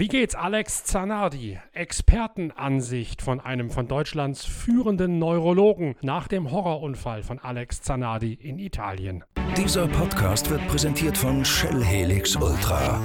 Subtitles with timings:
[0.00, 1.58] Wie geht's Alex Zanardi?
[1.74, 9.24] Expertenansicht von einem von Deutschlands führenden Neurologen nach dem Horrorunfall von Alex Zanardi in Italien.
[9.58, 12.98] Dieser Podcast wird präsentiert von Shell Helix Ultra.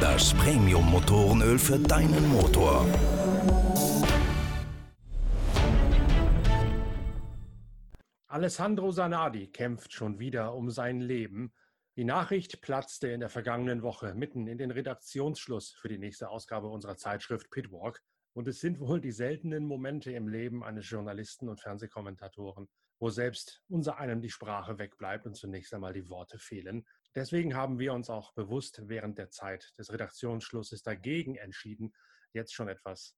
[0.00, 2.86] Das Premium-Motorenöl für deinen Motor.
[8.28, 11.50] Alessandro Zanardi kämpft schon wieder um sein Leben.
[11.96, 16.68] Die Nachricht platzte in der vergangenen Woche mitten in den Redaktionsschluss für die nächste Ausgabe
[16.68, 18.00] unserer Zeitschrift Pitwalk.
[18.32, 23.62] Und es sind wohl die seltenen Momente im Leben eines Journalisten und Fernsehkommentatoren, wo selbst
[23.68, 26.86] unser einem die Sprache wegbleibt und zunächst einmal die Worte fehlen.
[27.14, 31.92] Deswegen haben wir uns auch bewusst während der Zeit des Redaktionsschlusses dagegen entschieden,
[32.32, 33.14] jetzt schon etwas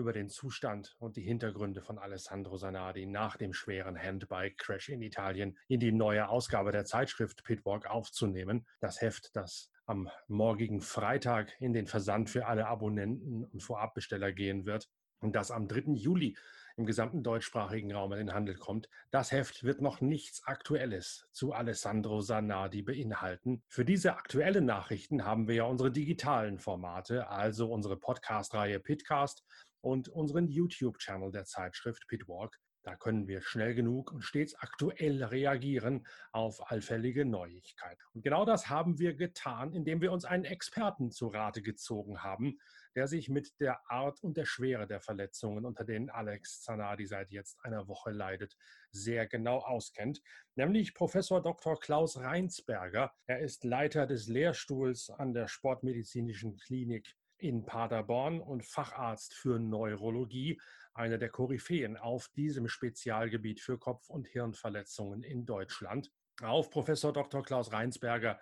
[0.00, 5.56] über den Zustand und die Hintergründe von Alessandro Sanardi nach dem schweren Handbike-Crash in Italien
[5.68, 8.66] in die neue Ausgabe der Zeitschrift Pitwalk aufzunehmen.
[8.80, 14.64] Das Heft, das am morgigen Freitag in den Versand für alle Abonnenten und Vorabbesteller gehen
[14.64, 14.88] wird
[15.20, 15.92] und das am 3.
[15.92, 16.36] Juli
[16.76, 18.88] im gesamten deutschsprachigen Raum in den Handel kommt.
[19.10, 23.62] Das Heft wird noch nichts Aktuelles zu Alessandro Sanardi beinhalten.
[23.68, 29.44] Für diese aktuellen Nachrichten haben wir ja unsere digitalen Formate, also unsere Podcast-Reihe Pitcast
[29.80, 32.58] und unseren YouTube-Channel der Zeitschrift Pitwalk.
[32.82, 38.00] Da können wir schnell genug und stets aktuell reagieren auf allfällige Neuigkeiten.
[38.14, 42.58] Und genau das haben wir getan, indem wir uns einen Experten zu Rate gezogen haben,
[42.94, 47.30] der sich mit der Art und der Schwere der Verletzungen, unter denen Alex Zanardi seit
[47.30, 48.56] jetzt einer Woche leidet,
[48.90, 50.22] sehr genau auskennt,
[50.54, 51.78] nämlich Professor Dr.
[51.78, 53.12] Klaus Reinsberger.
[53.26, 60.60] Er ist Leiter des Lehrstuhls an der Sportmedizinischen Klinik in Paderborn und Facharzt für Neurologie,
[60.94, 66.10] einer der Koryphäen auf diesem Spezialgebiet für Kopf- und Hirnverletzungen in Deutschland.
[66.42, 67.42] Auf Professor Dr.
[67.42, 68.38] Klaus Reinsberger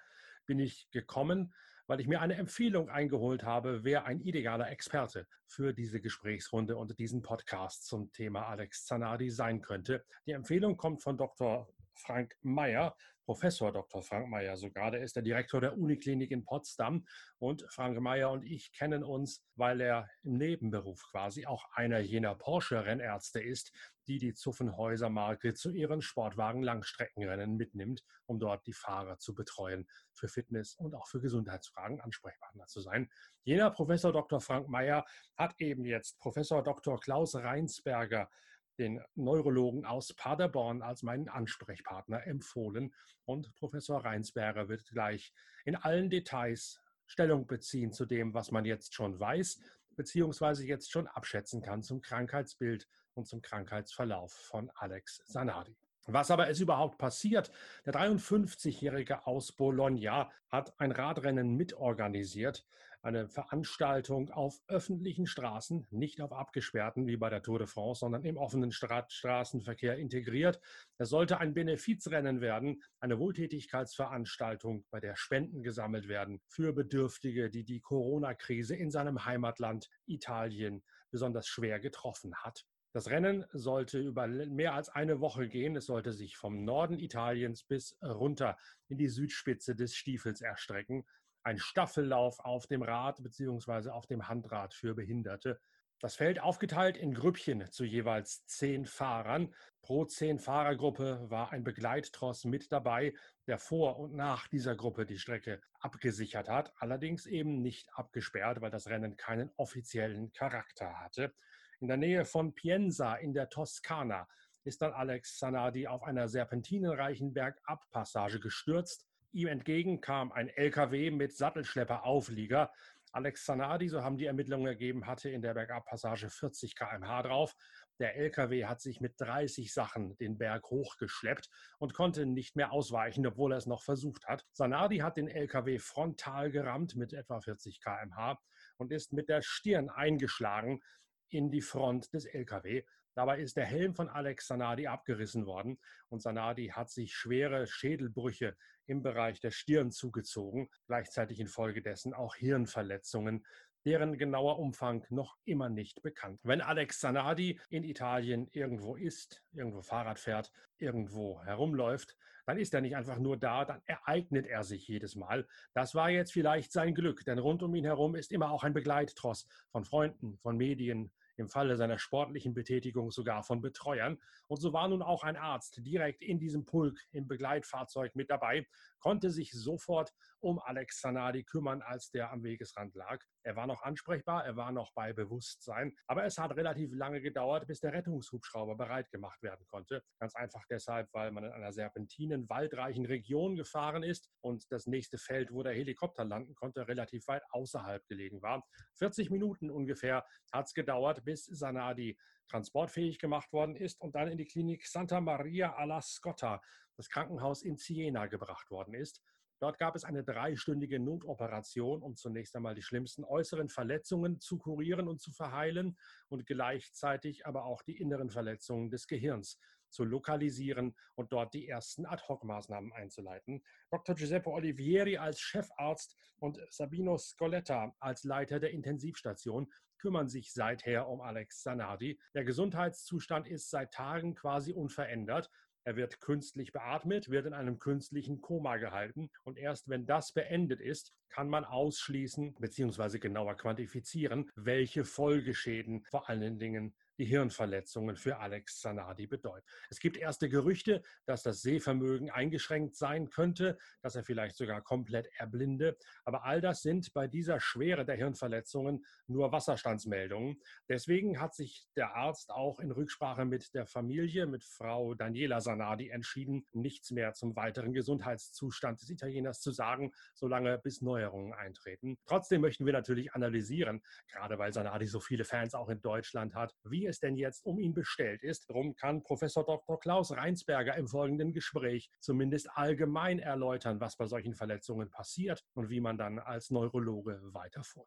[0.46, 1.52] bin ich gekommen,
[1.86, 6.98] weil ich mir eine Empfehlung eingeholt habe, wer ein idealer Experte für diese Gesprächsrunde und
[6.98, 10.04] diesen Podcast zum Thema Alex Zanardi sein könnte.
[10.26, 11.68] Die Empfehlung kommt von Dr.
[11.98, 12.96] Frank Mayer,
[13.28, 14.02] Professor Dr.
[14.02, 14.90] Frank Mayer sogar.
[14.90, 17.06] Der ist der Direktor der Uniklinik in Potsdam.
[17.38, 22.34] Und Frank Mayer und ich kennen uns, weil er im Nebenberuf quasi auch einer jener
[22.34, 23.70] Porsche-Rennärzte ist,
[24.06, 30.74] die die Zuffenhäuser-Marke zu ihren Sportwagen-Langstreckenrennen mitnimmt, um dort die Fahrer zu betreuen, für Fitness
[30.74, 33.10] und auch für Gesundheitsfragen Ansprechpartner zu sein.
[33.42, 34.40] Jener Professor Dr.
[34.40, 35.04] Frank Mayer
[35.36, 36.98] hat eben jetzt Professor Dr.
[36.98, 38.30] Klaus Reinsberger
[38.78, 42.94] den Neurologen aus Paderborn als meinen Ansprechpartner empfohlen.
[43.24, 45.32] Und Professor Reinsberger wird gleich
[45.64, 49.60] in allen Details Stellung beziehen zu dem, was man jetzt schon weiß,
[49.96, 55.76] beziehungsweise jetzt schon abschätzen kann zum Krankheitsbild und zum Krankheitsverlauf von Alex Sanadi.
[56.06, 57.50] Was aber ist überhaupt passiert?
[57.84, 62.64] Der 53-Jährige aus Bologna hat ein Radrennen mitorganisiert,
[63.08, 68.24] eine Veranstaltung auf öffentlichen Straßen, nicht auf abgesperrten wie bei der Tour de France, sondern
[68.24, 70.60] im offenen Straßenverkehr integriert.
[70.98, 77.64] Es sollte ein Benefizrennen werden, eine Wohltätigkeitsveranstaltung, bei der Spenden gesammelt werden für Bedürftige, die
[77.64, 82.66] die Corona-Krise in seinem Heimatland Italien besonders schwer getroffen hat.
[82.92, 85.76] Das Rennen sollte über mehr als eine Woche gehen.
[85.76, 88.56] Es sollte sich vom Norden Italiens bis runter
[88.88, 91.04] in die Südspitze des Stiefels erstrecken
[91.42, 93.90] ein Staffellauf auf dem Rad bzw.
[93.90, 95.60] auf dem Handrad für Behinderte.
[96.00, 99.52] Das Feld aufgeteilt in Grüppchen zu jeweils zehn Fahrern.
[99.82, 103.14] Pro zehn Fahrergruppe war ein Begleittross mit dabei,
[103.48, 108.70] der vor und nach dieser Gruppe die Strecke abgesichert hat, allerdings eben nicht abgesperrt, weil
[108.70, 111.34] das Rennen keinen offiziellen Charakter hatte.
[111.80, 114.28] In der Nähe von Pienza in der Toskana
[114.62, 121.36] ist dann Alex Sanadi auf einer serpentinenreichen Bergabpassage gestürzt Ihm entgegen kam ein LKW mit
[121.36, 122.72] Sattelschlepperauflieger.
[123.12, 127.54] Alex Zanardi, so haben die Ermittlungen ergeben, hatte in der Bergabpassage 40 km/h drauf.
[127.98, 131.48] Der LKW hat sich mit 30 Sachen den Berg hochgeschleppt
[131.78, 134.46] und konnte nicht mehr ausweichen, obwohl er es noch versucht hat.
[134.52, 138.38] Zanardi hat den LKW frontal gerammt mit etwa 40 km/h
[138.76, 140.80] und ist mit der Stirn eingeschlagen
[141.28, 142.84] in die Front des LKW.
[143.18, 148.56] Dabei ist der Helm von Alex Sanadi abgerissen worden und Sanadi hat sich schwere Schädelbrüche
[148.86, 153.44] im Bereich der Stirn zugezogen, gleichzeitig infolgedessen auch Hirnverletzungen,
[153.84, 156.38] deren genauer Umfang noch immer nicht bekannt.
[156.44, 162.16] Wenn Alex Sanadi in Italien irgendwo ist, irgendwo Fahrrad fährt, irgendwo herumläuft,
[162.46, 165.44] dann ist er nicht einfach nur da, dann ereignet er sich jedes Mal.
[165.74, 168.74] Das war jetzt vielleicht sein Glück, denn rund um ihn herum ist immer auch ein
[168.74, 174.18] Begleittross von Freunden, von Medien, im Falle seiner sportlichen Betätigung sogar von Betreuern.
[174.46, 178.66] Und so war nun auch ein Arzt direkt in diesem Pulk im Begleitfahrzeug mit dabei,
[178.98, 183.22] konnte sich sofort um Alex Zanardi kümmern, als der am Wegesrand lag.
[183.42, 187.66] Er war noch ansprechbar, er war noch bei Bewusstsein, aber es hat relativ lange gedauert,
[187.66, 190.02] bis der Rettungshubschrauber bereit gemacht werden konnte.
[190.18, 195.18] Ganz einfach deshalb, weil man in einer serpentinen, waldreichen Region gefahren ist und das nächste
[195.18, 198.64] Feld, wo der Helikopter landen konnte, relativ weit außerhalb gelegen war.
[198.98, 202.18] 40 Minuten ungefähr hat es gedauert, bis Sanadi
[202.48, 206.60] transportfähig gemacht worden ist und dann in die Klinik Santa Maria alla Scotta,
[206.96, 209.22] das Krankenhaus in Siena, gebracht worden ist.
[209.60, 215.08] Dort gab es eine dreistündige Notoperation, um zunächst einmal die schlimmsten äußeren Verletzungen zu kurieren
[215.08, 215.98] und zu verheilen
[216.28, 219.58] und gleichzeitig aber auch die inneren Verletzungen des Gehirns
[219.90, 223.62] zu lokalisieren und dort die ersten Ad-Hoc-Maßnahmen einzuleiten.
[223.90, 224.14] Dr.
[224.14, 231.20] Giuseppe Olivieri als Chefarzt und Sabino Scoletta als Leiter der Intensivstation kümmern sich seither um
[231.20, 232.18] Alex Zanardi.
[232.34, 235.50] Der Gesundheitszustand ist seit Tagen quasi unverändert.
[235.84, 240.80] Er wird künstlich beatmet, wird in einem künstlichen Koma gehalten und erst wenn das beendet
[240.80, 243.18] ist, kann man ausschließen bzw.
[243.18, 249.66] genauer quantifizieren, welche Folgeschäden vor allen Dingen die Hirnverletzungen für Alex Zanardi bedeuten.
[249.90, 255.28] Es gibt erste Gerüchte, dass das Sehvermögen eingeschränkt sein könnte, dass er vielleicht sogar komplett
[255.36, 255.96] erblinde.
[256.24, 260.60] Aber all das sind bei dieser Schwere der Hirnverletzungen nur Wasserstandsmeldungen.
[260.88, 266.08] Deswegen hat sich der Arzt auch in Rücksprache mit der Familie, mit Frau Daniela Zanardi
[266.10, 272.18] entschieden, nichts mehr zum weiteren Gesundheitszustand des Italieners zu sagen, solange bis Neuerungen eintreten.
[272.26, 276.74] Trotzdem möchten wir natürlich analysieren, gerade weil Zanardi so viele Fans auch in Deutschland hat,
[276.84, 278.70] wie es denn jetzt um ihn bestellt ist.
[278.70, 279.98] Darum kann Professor Dr.
[279.98, 286.00] Klaus Reinsberger im folgenden Gespräch zumindest allgemein erläutern, was bei solchen Verletzungen passiert und wie
[286.00, 288.06] man dann als Neurologe weiterfährt.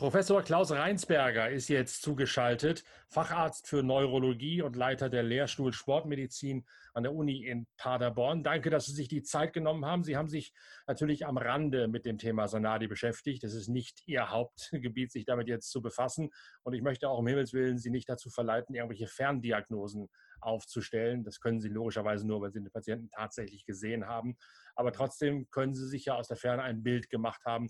[0.00, 6.64] Professor Klaus Reinsberger ist jetzt zugeschaltet, Facharzt für Neurologie und Leiter der Lehrstuhl Sportmedizin
[6.94, 8.42] an der Uni in Paderborn.
[8.42, 10.02] Danke, dass Sie sich die Zeit genommen haben.
[10.02, 10.54] Sie haben sich
[10.86, 13.44] natürlich am Rande mit dem Thema Sanadi beschäftigt.
[13.44, 16.30] Es ist nicht Ihr Hauptgebiet, sich damit jetzt zu befassen.
[16.62, 20.08] Und ich möchte auch um Himmels Willen Sie nicht dazu verleiten, irgendwelche Ferndiagnosen
[20.40, 21.24] aufzustellen.
[21.24, 24.38] Das können Sie logischerweise nur, wenn Sie den Patienten tatsächlich gesehen haben.
[24.76, 27.68] Aber trotzdem können Sie sich ja aus der Ferne ein Bild gemacht haben,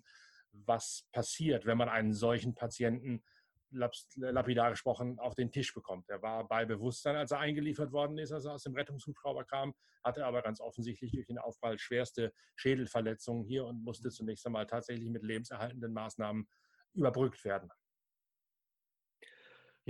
[0.52, 3.22] was passiert, wenn man einen solchen Patienten
[3.70, 6.08] lapidar gesprochen auf den Tisch bekommt.
[6.08, 9.74] Er war bei Bewusstsein, als er eingeliefert worden ist, als er aus dem Rettungshubschrauber kam,
[10.02, 15.08] hatte aber ganz offensichtlich durch den Aufprall schwerste Schädelverletzungen hier und musste zunächst einmal tatsächlich
[15.08, 16.48] mit lebenserhaltenden Maßnahmen
[16.94, 17.70] überbrückt werden.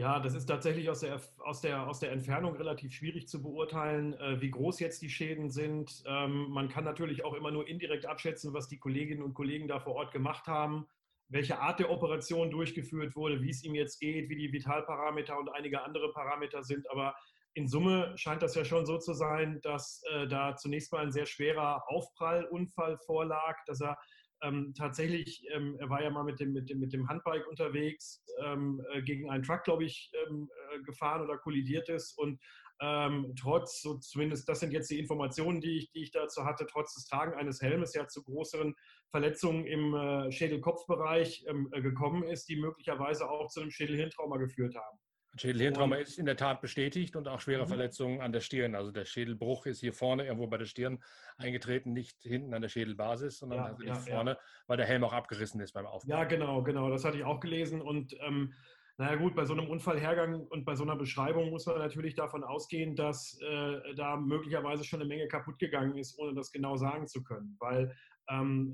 [0.01, 4.15] Ja, das ist tatsächlich aus der, aus der, aus der Entfernung relativ schwierig zu beurteilen,
[4.15, 6.03] äh, wie groß jetzt die Schäden sind.
[6.07, 9.79] Ähm, man kann natürlich auch immer nur indirekt abschätzen, was die Kolleginnen und Kollegen da
[9.79, 10.87] vor Ort gemacht haben,
[11.29, 15.51] welche Art der Operation durchgeführt wurde, wie es ihm jetzt geht, wie die Vitalparameter und
[15.51, 16.91] einige andere Parameter sind.
[16.91, 17.15] Aber
[17.53, 21.13] in Summe scheint das ja schon so zu sein, dass äh, da zunächst mal ein
[21.13, 23.99] sehr schwerer Aufprallunfall vorlag, dass er
[24.43, 28.25] ähm, tatsächlich, ähm, er war ja mal mit dem, mit dem, mit dem Handbike unterwegs,
[28.43, 32.41] ähm, äh, gegen einen Truck, glaube ich, ähm, äh, gefahren oder kollidiert ist und
[32.83, 36.67] ähm, trotz, so zumindest das sind jetzt die Informationen, die ich, die ich dazu hatte,
[36.67, 38.75] trotz des Tragen eines Helmes ja zu größeren
[39.11, 44.75] Verletzungen im äh, Schädel-Kopf-Bereich ähm, äh, gekommen ist, die möglicherweise auch zu einem Schädelhirntrauma geführt
[44.77, 44.99] haben.
[45.37, 47.69] Schädelhirntrauma ist in der Tat bestätigt und auch schwere mhm.
[47.69, 48.75] Verletzungen an der Stirn.
[48.75, 51.03] Also der Schädelbruch ist hier vorne irgendwo bei der Stirn
[51.39, 54.39] eingetreten, nicht hinten an der Schädelbasis, sondern ja, tatsächlich ja, vorne, ja.
[54.67, 56.11] weil der Helm auch abgerissen ist beim Aufbau.
[56.11, 56.91] Ja, genau, genau.
[56.91, 57.81] Das hatte ich auch gelesen.
[57.81, 58.55] Und ähm,
[59.01, 62.45] naja gut, bei so einem Unfallhergang und bei so einer Beschreibung muss man natürlich davon
[62.45, 67.07] ausgehen, dass äh, da möglicherweise schon eine Menge kaputt gegangen ist, ohne das genau sagen
[67.07, 67.57] zu können.
[67.61, 67.97] Weil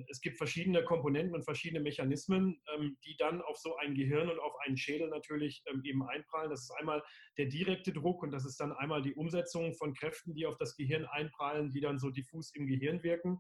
[0.09, 4.39] es gibt verschiedene Komponenten und verschiedene Mechanismen, ähm, die dann auf so ein Gehirn und
[4.39, 6.51] auf einen Schädel natürlich ähm, eben einprallen.
[6.51, 7.03] Das ist einmal
[7.39, 10.77] der direkte Druck und das ist dann einmal die Umsetzung von Kräften, die auf das
[10.77, 13.39] Gehirn einprallen, die dann so diffus im Gehirn wirken.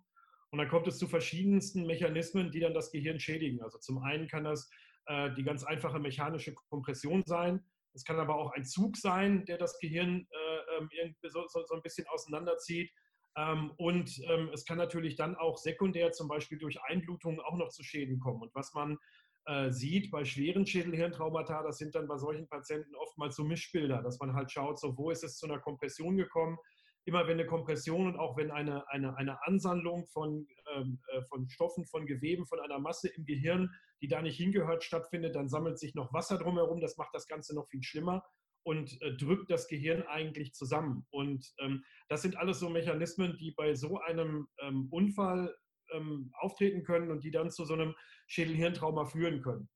[0.50, 3.62] Und dann kommt es zu verschiedensten Mechanismen, die dann das Gehirn schädigen.
[3.62, 4.70] Also zum einen kann das
[5.06, 7.62] äh, die ganz einfache mechanische Kompression sein.
[7.92, 12.90] Es kann aber auch ein Zug sein, der das Gehirn äh, so ein bisschen auseinanderzieht.
[13.36, 17.68] Ähm, und ähm, es kann natürlich dann auch sekundär zum Beispiel durch Einblutungen auch noch
[17.68, 18.42] zu Schäden kommen.
[18.42, 18.98] Und was man
[19.44, 24.18] äh, sieht bei schweren Schädelhirntraumata, das sind dann bei solchen Patienten oftmals so Mischbilder, dass
[24.18, 26.56] man halt schaut, so wo ist es zu einer Kompression gekommen.
[27.04, 31.48] Immer wenn eine Kompression und auch wenn eine, eine, eine Ansammlung von, ähm, äh, von
[31.48, 35.78] Stoffen, von Geweben, von einer Masse im Gehirn, die da nicht hingehört, stattfindet, dann sammelt
[35.78, 36.80] sich noch Wasser drumherum.
[36.80, 38.24] Das macht das Ganze noch viel schlimmer
[38.66, 41.06] und äh, drückt das Gehirn eigentlich zusammen.
[41.10, 45.56] Und ähm, das sind alles so Mechanismen, die bei so einem ähm, Unfall
[45.92, 47.94] ähm, auftreten können und die dann zu so einem
[48.26, 49.68] Schädelhirntrauma führen können.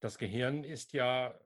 [0.00, 1.38] Das Gehirn ist ja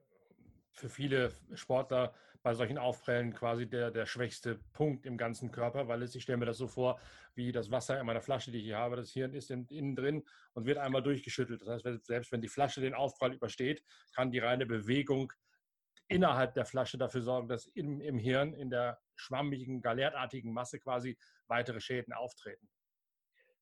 [0.71, 6.01] für viele Sportler bei solchen Aufprellen quasi der, der schwächste Punkt im ganzen Körper, weil
[6.03, 7.01] es, ich stelle mir das so vor,
[7.35, 9.97] wie das Wasser in meiner Flasche, die ich hier habe, das Hirn ist in, innen
[9.97, 11.61] drin und wird einmal durchgeschüttelt.
[11.61, 13.83] Das heißt, selbst wenn die Flasche den Aufprall übersteht,
[14.15, 15.33] kann die reine Bewegung
[16.07, 21.17] innerhalb der Flasche dafür sorgen, dass im, im Hirn, in der schwammigen, galertartigen Masse quasi
[21.47, 22.69] weitere Schäden auftreten.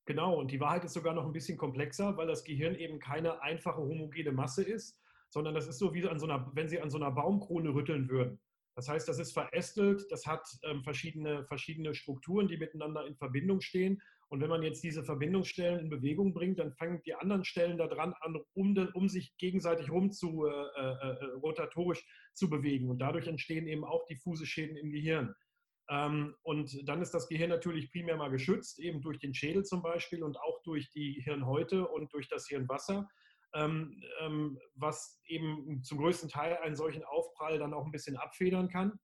[0.05, 3.41] Genau, und die Wahrheit ist sogar noch ein bisschen komplexer, weil das Gehirn eben keine
[3.41, 4.99] einfache homogene Masse ist,
[5.29, 8.07] sondern das ist so wie an so einer, wenn Sie an so einer Baumkrone rütteln
[8.09, 8.39] würden.
[8.75, 13.61] Das heißt, das ist verästelt, das hat ähm, verschiedene, verschiedene Strukturen, die miteinander in Verbindung
[13.61, 14.01] stehen.
[14.29, 18.13] Und wenn man jetzt diese Verbindungsstellen in Bewegung bringt, dann fangen die anderen Stellen daran
[18.21, 22.03] an, um, um sich gegenseitig rum zu, äh, äh, äh, rotatorisch
[22.33, 22.89] zu bewegen.
[22.89, 25.35] Und dadurch entstehen eben auch diffuse Schäden im Gehirn.
[25.89, 29.83] Ähm, und dann ist das Gehirn natürlich primär mal geschützt, eben durch den Schädel zum
[29.83, 33.07] Beispiel und auch durch die Hirnhäute und durch das Hirnwasser.
[33.53, 38.67] Ähm, ähm, was eben zum größten Teil einen solchen Aufprall dann auch ein bisschen abfedern
[38.67, 38.99] kann.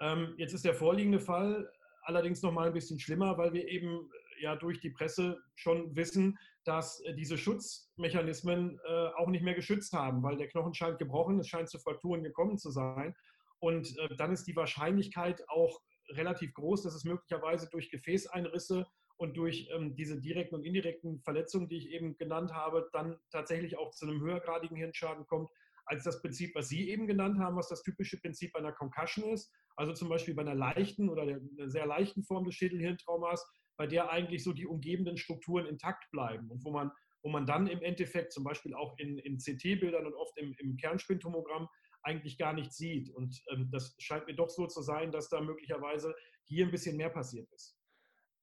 [0.00, 1.70] Ähm, jetzt ist der vorliegende Fall
[2.02, 6.38] allerdings noch mal ein bisschen schlimmer, weil wir eben ja durch die Presse schon wissen,
[6.64, 11.38] dass äh, diese Schutzmechanismen äh, auch nicht mehr geschützt haben, weil der Knochen scheint gebrochen,
[11.38, 13.14] es scheint zu Frakturen gekommen zu sein.
[13.58, 19.68] Und dann ist die Wahrscheinlichkeit auch relativ groß, dass es möglicherweise durch Gefäßeinrisse und durch
[19.72, 24.06] ähm, diese direkten und indirekten Verletzungen, die ich eben genannt habe, dann tatsächlich auch zu
[24.06, 25.50] einem höhergradigen Hirnschaden kommt,
[25.86, 29.52] als das Prinzip, was Sie eben genannt haben, was das typische Prinzip einer Concussion ist.
[29.76, 31.40] Also zum Beispiel bei einer leichten oder einer
[31.70, 36.64] sehr leichten Form des Schädelhirntraumas, bei der eigentlich so die umgebenden Strukturen intakt bleiben und
[36.64, 36.90] wo man,
[37.22, 40.76] wo man dann im Endeffekt zum Beispiel auch in, in CT-Bildern und oft im, im
[40.76, 41.68] Kernspintomogramm
[42.02, 43.10] eigentlich gar nicht sieht.
[43.10, 46.14] Und ähm, das scheint mir doch so zu sein, dass da möglicherweise
[46.44, 47.76] hier ein bisschen mehr passiert ist.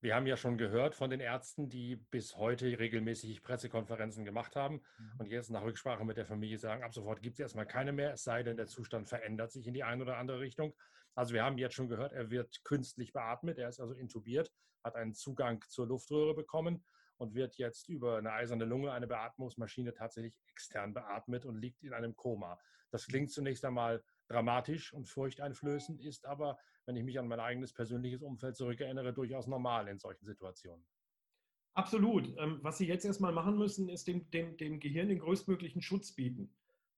[0.01, 4.81] Wir haben ja schon gehört von den Ärzten, die bis heute regelmäßig Pressekonferenzen gemacht haben
[4.97, 5.11] mhm.
[5.19, 8.11] und jetzt nach Rücksprache mit der Familie sagen, ab sofort gibt es erstmal keine mehr,
[8.11, 10.73] es sei denn, der Zustand verändert sich in die eine oder andere Richtung.
[11.15, 14.51] Also wir haben jetzt schon gehört, er wird künstlich beatmet, er ist also intubiert,
[14.83, 16.83] hat einen Zugang zur Luftröhre bekommen
[17.17, 21.93] und wird jetzt über eine eiserne Lunge, eine Beatmungsmaschine tatsächlich extern beatmet und liegt in
[21.93, 22.59] einem Koma.
[22.91, 27.73] Das klingt zunächst einmal dramatisch und furchteinflößend, ist aber, wenn ich mich an mein eigenes
[27.73, 30.85] persönliches Umfeld zurückerinnere, durchaus normal in solchen Situationen.
[31.75, 32.27] Absolut.
[32.37, 36.13] Ähm, was Sie jetzt erstmal machen müssen, ist dem, dem, dem Gehirn den größtmöglichen Schutz
[36.13, 36.53] bieten.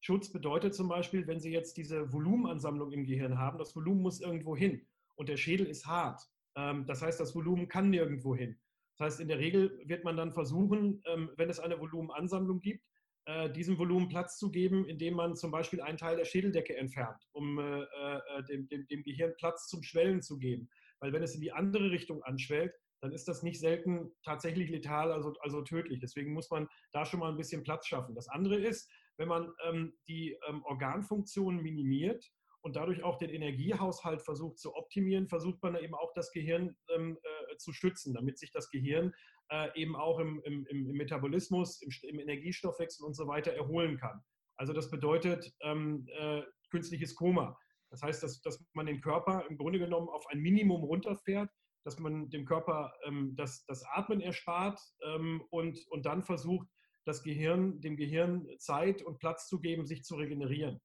[0.05, 4.21] Schutz bedeutet zum Beispiel, wenn Sie jetzt diese Volumenansammlung im Gehirn haben, das Volumen muss
[4.21, 4.85] irgendwo hin
[5.15, 6.21] und der Schädel ist hart.
[6.55, 8.55] Ähm, das heißt, das Volumen kann nirgendwo hin.
[8.95, 12.85] Das heißt, in der Regel wird man dann versuchen, ähm, wenn es eine Volumenansammlung gibt,
[13.25, 17.27] äh, diesem Volumen Platz zu geben, indem man zum Beispiel einen Teil der Schädeldecke entfernt,
[17.31, 20.69] um äh, äh, dem, dem, dem Gehirn Platz zum Schwellen zu geben.
[20.99, 25.11] Weil wenn es in die andere Richtung anschwellt, dann ist das nicht selten tatsächlich letal,
[25.11, 25.99] also, also tödlich.
[25.99, 28.13] Deswegen muss man da schon mal ein bisschen Platz schaffen.
[28.13, 32.25] Das andere ist, wenn man ähm, die ähm, Organfunktionen minimiert
[32.61, 37.17] und dadurch auch den Energiehaushalt versucht zu optimieren, versucht man eben auch das Gehirn ähm,
[37.21, 39.13] äh, zu stützen, damit sich das Gehirn
[39.51, 44.21] äh, eben auch im, im, im Metabolismus, im, im, Energiestoffwechsel und so weiter erholen kann.
[44.57, 46.41] Also das bedeutet ähm, äh,
[46.71, 47.57] künstliches Koma.
[47.91, 51.49] Das heißt, dass, dass man den Körper im Grunde genommen auf ein Minimum runterfährt,
[51.85, 56.67] dass man dem Körper ähm, das, das Atmen erspart ähm, und, und dann versucht,
[57.05, 60.81] das Gehirn, dem Gehirn Zeit und Platz zu geben, sich zu regenerieren.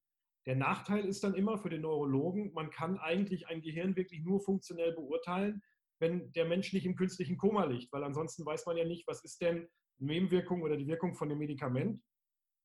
[0.46, 4.40] Der Nachteil ist dann immer für den Neurologen, man kann eigentlich ein Gehirn wirklich nur
[4.40, 5.62] funktionell beurteilen,
[5.98, 9.22] wenn der Mensch nicht im künstlichen Koma liegt, weil ansonsten weiß man ja nicht, was
[9.22, 12.02] ist denn Nebenwirkung oder die Wirkung von dem Medikament,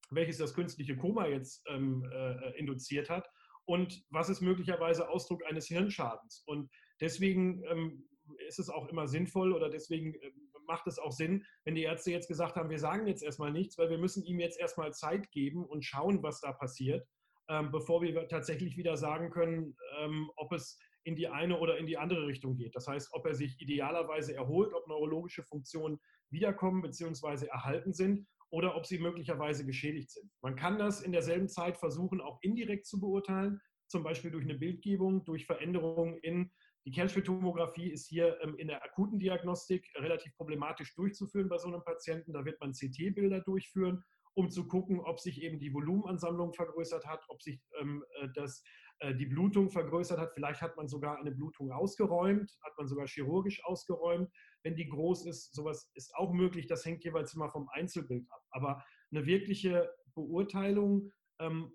[0.09, 3.29] welches das künstliche Koma jetzt ähm, äh, induziert hat
[3.65, 6.43] und was ist möglicherweise Ausdruck eines Hirnschadens.
[6.45, 6.69] Und
[7.01, 8.07] deswegen ähm,
[8.47, 10.31] ist es auch immer sinnvoll oder deswegen äh,
[10.67, 13.77] macht es auch Sinn, wenn die Ärzte jetzt gesagt haben, wir sagen jetzt erstmal nichts,
[13.77, 17.07] weil wir müssen ihm jetzt erstmal Zeit geben und schauen, was da passiert,
[17.50, 21.86] ähm, bevor wir tatsächlich wieder sagen können, ähm, ob es in die eine oder in
[21.86, 22.75] die andere Richtung geht.
[22.75, 26.00] Das heißt, ob er sich idealerweise erholt, ob neurologische Funktionen
[26.31, 27.45] wiederkommen bzw.
[27.45, 30.31] erhalten sind oder ob sie möglicherweise geschädigt sind.
[30.41, 34.55] Man kann das in derselben Zeit versuchen, auch indirekt zu beurteilen, zum Beispiel durch eine
[34.55, 36.51] Bildgebung, durch Veränderungen in
[36.86, 41.84] die Kernspintomographie ist hier ähm, in der akuten Diagnostik relativ problematisch durchzuführen bei so einem
[41.84, 42.32] Patienten.
[42.32, 44.04] Da wird man CT-Bilder durchführen,
[44.36, 48.63] um zu gucken, ob sich eben die Volumenansammlung vergrößert hat, ob sich ähm, äh, das
[49.00, 50.34] äh, die Blutung vergrößert hat.
[50.36, 54.30] Vielleicht hat man sogar eine Blutung ausgeräumt, hat man sogar chirurgisch ausgeräumt.
[54.62, 56.68] Wenn die groß ist, sowas ist auch möglich.
[56.68, 58.42] Das hängt jeweils immer vom Einzelbild ab.
[58.51, 61.12] Aber eine wirkliche Beurteilung,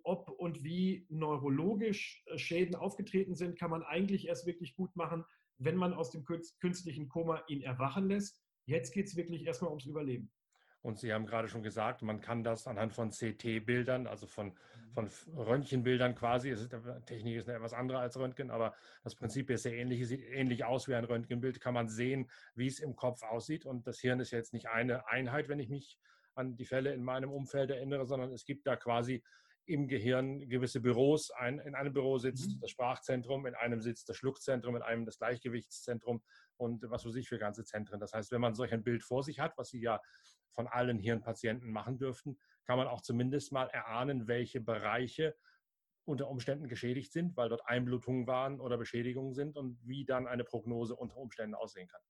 [0.04, 5.24] ob und wie neurologisch äh, Schäden aufgetreten sind, kann man eigentlich erst wirklich gut machen,
[5.58, 8.42] wenn man aus dem künstlichen Koma ihn erwachen lässt.
[8.64, 10.32] Jetzt geht es wirklich erstmal ums Überleben.
[10.82, 14.92] Und Sie haben gerade schon gesagt, man kann das anhand von CT-Bildern, also von, mhm.
[14.94, 16.74] von Röntgenbildern quasi, ist,
[17.04, 18.74] Technik ist etwas andere als Röntgen, aber
[19.04, 22.66] das Prinzip ist sehr ähnlich, sieht ähnlich aus wie ein Röntgenbild, kann man sehen, wie
[22.66, 23.66] es im Kopf aussieht.
[23.66, 25.98] Und das Hirn ist jetzt nicht eine Einheit, wenn ich mich
[26.34, 29.22] an die Fälle in meinem Umfeld erinnere, sondern es gibt da quasi
[29.70, 31.30] im Gehirn gewisse Büros.
[31.30, 32.60] Ein, in einem Büro sitzt mhm.
[32.60, 36.22] das Sprachzentrum, in einem sitzt das Schluckzentrum, in einem das Gleichgewichtszentrum
[36.56, 38.00] und was für sich für ganze Zentren.
[38.00, 40.00] Das heißt, wenn man solch ein Bild vor sich hat, was Sie ja
[40.52, 45.36] von allen Hirnpatienten machen dürften, kann man auch zumindest mal erahnen, welche Bereiche
[46.04, 50.44] unter Umständen geschädigt sind, weil dort Einblutungen waren oder Beschädigungen sind und wie dann eine
[50.44, 52.00] Prognose unter Umständen aussehen kann.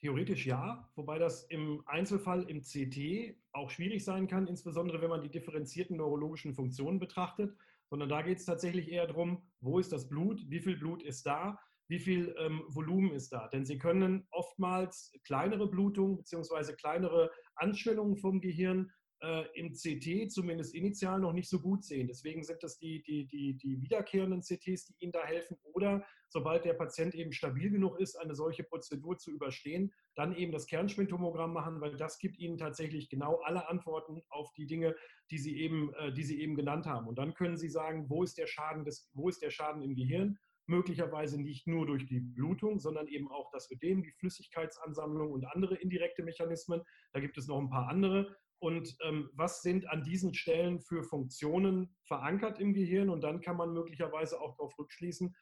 [0.00, 5.22] Theoretisch ja, wobei das im Einzelfall im CT auch schwierig sein kann, insbesondere wenn man
[5.22, 7.56] die differenzierten neurologischen Funktionen betrachtet,
[7.88, 11.26] sondern da geht es tatsächlich eher darum, wo ist das Blut, wie viel Blut ist
[11.26, 11.58] da,
[11.88, 13.48] wie viel ähm, Volumen ist da.
[13.48, 16.72] Denn Sie können oftmals kleinere Blutungen bzw.
[16.74, 18.90] kleinere Anschwellungen vom Gehirn
[19.22, 22.06] äh, im CT zumindest initial noch nicht so gut sehen.
[22.06, 25.56] Deswegen sind das die, die, die, die wiederkehrenden CTs, die Ihnen da helfen.
[25.62, 30.52] Oder sobald der Patient eben stabil genug ist, eine solche Prozedur zu überstehen, dann eben
[30.52, 34.94] das Kernspintomogramm machen, weil das gibt Ihnen tatsächlich genau alle Antworten auf die Dinge,
[35.30, 37.08] die Sie eben, äh, die Sie eben genannt haben.
[37.08, 39.94] Und dann können Sie sagen, wo ist der Schaden, des, wo ist der Schaden im
[39.94, 40.38] Gehirn?
[40.66, 45.76] möglicherweise nicht nur durch die Blutung, sondern eben auch das Ödem, die Flüssigkeitsansammlung und andere
[45.76, 46.82] indirekte Mechanismen.
[47.12, 51.02] Da gibt es noch ein paar andere und ähm, was sind an diesen Stellen für
[51.02, 55.36] Funktionen verankert im Gehirn und dann kann man möglicherweise auch darauf rückschließen,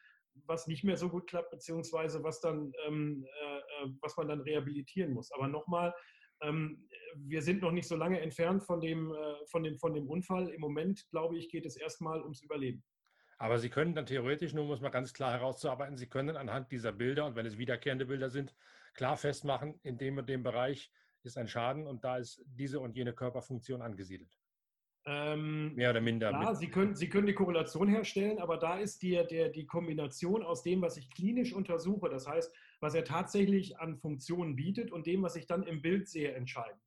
[0.45, 4.41] was nicht mehr so gut klappt, beziehungsweise was, dann, ähm, äh, äh, was man dann
[4.41, 5.31] rehabilitieren muss.
[5.31, 5.93] Aber nochmal,
[6.41, 10.09] ähm, wir sind noch nicht so lange entfernt von dem, äh, von, dem, von dem
[10.09, 10.49] Unfall.
[10.49, 12.83] Im Moment, glaube ich, geht es erstmal ums Überleben.
[13.37, 16.73] Aber Sie können dann theoretisch, nur um es mal ganz klar herauszuarbeiten, Sie können anhand
[16.73, 18.53] dieser Bilder und wenn es wiederkehrende Bilder sind,
[18.93, 20.91] klar festmachen, in dem und dem Bereich
[21.25, 24.29] ist ein Schaden und da ist diese und jene Körperfunktion angesiedelt.
[25.05, 26.31] Ähm, Mehr oder minder.
[26.31, 30.43] Ja, Sie können, Sie können die Korrelation herstellen, aber da ist die, der, die Kombination
[30.43, 35.05] aus dem, was ich klinisch untersuche, das heißt, was er tatsächlich an Funktionen bietet und
[35.05, 36.81] dem, was ich dann im Bild sehe, entscheidend.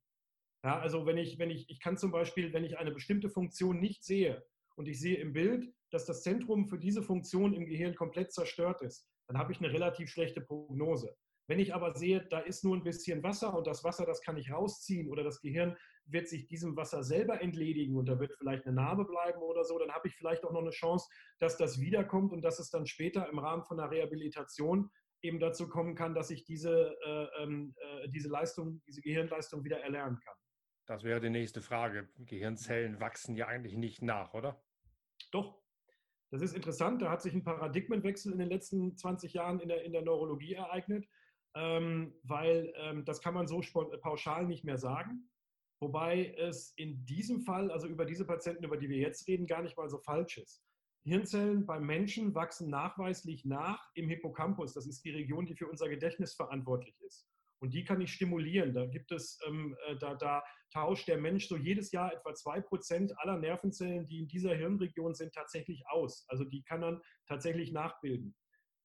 [0.63, 3.79] Ja, also wenn ich, wenn ich, ich kann zum Beispiel, wenn ich eine bestimmte Funktion
[3.79, 4.43] nicht sehe
[4.75, 8.81] und ich sehe im Bild, dass das Zentrum für diese Funktion im Gehirn komplett zerstört
[8.81, 11.15] ist, dann habe ich eine relativ schlechte Prognose.
[11.47, 14.37] Wenn ich aber sehe, da ist nur ein bisschen Wasser und das Wasser, das kann
[14.37, 18.65] ich rausziehen oder das Gehirn wird sich diesem Wasser selber entledigen und da wird vielleicht
[18.65, 21.07] eine Narbe bleiben oder so, dann habe ich vielleicht auch noch eine Chance,
[21.39, 24.89] dass das wiederkommt und dass es dann später im Rahmen von einer Rehabilitation
[25.21, 29.79] eben dazu kommen kann, dass ich diese, äh, ähm, äh, diese Leistung, diese Gehirnleistung wieder
[29.79, 30.35] erlernen kann.
[30.85, 32.09] Das wäre die nächste Frage.
[32.17, 34.61] Gehirnzellen wachsen ja eigentlich nicht nach, oder?
[35.31, 35.61] Doch.
[36.29, 37.01] Das ist interessant.
[37.01, 40.53] Da hat sich ein Paradigmenwechsel in den letzten 20 Jahren in der, in der Neurologie
[40.53, 41.07] ereignet
[42.23, 43.61] weil ähm, das kann man so
[44.01, 45.29] pauschal nicht mehr sagen.
[45.79, 49.61] Wobei es in diesem Fall, also über diese Patienten, über die wir jetzt reden, gar
[49.61, 50.63] nicht mal so falsch ist.
[51.03, 54.73] Hirnzellen beim Menschen wachsen nachweislich nach im Hippocampus.
[54.73, 57.27] Das ist die Region, die für unser Gedächtnis verantwortlich ist.
[57.59, 58.73] Und die kann ich stimulieren.
[58.73, 62.61] Da gibt es, ähm, äh, da, da tauscht der Mensch so jedes Jahr etwa zwei
[62.61, 66.25] Prozent aller Nervenzellen, die in dieser Hirnregion sind, tatsächlich aus.
[66.27, 68.35] Also die kann man tatsächlich nachbilden.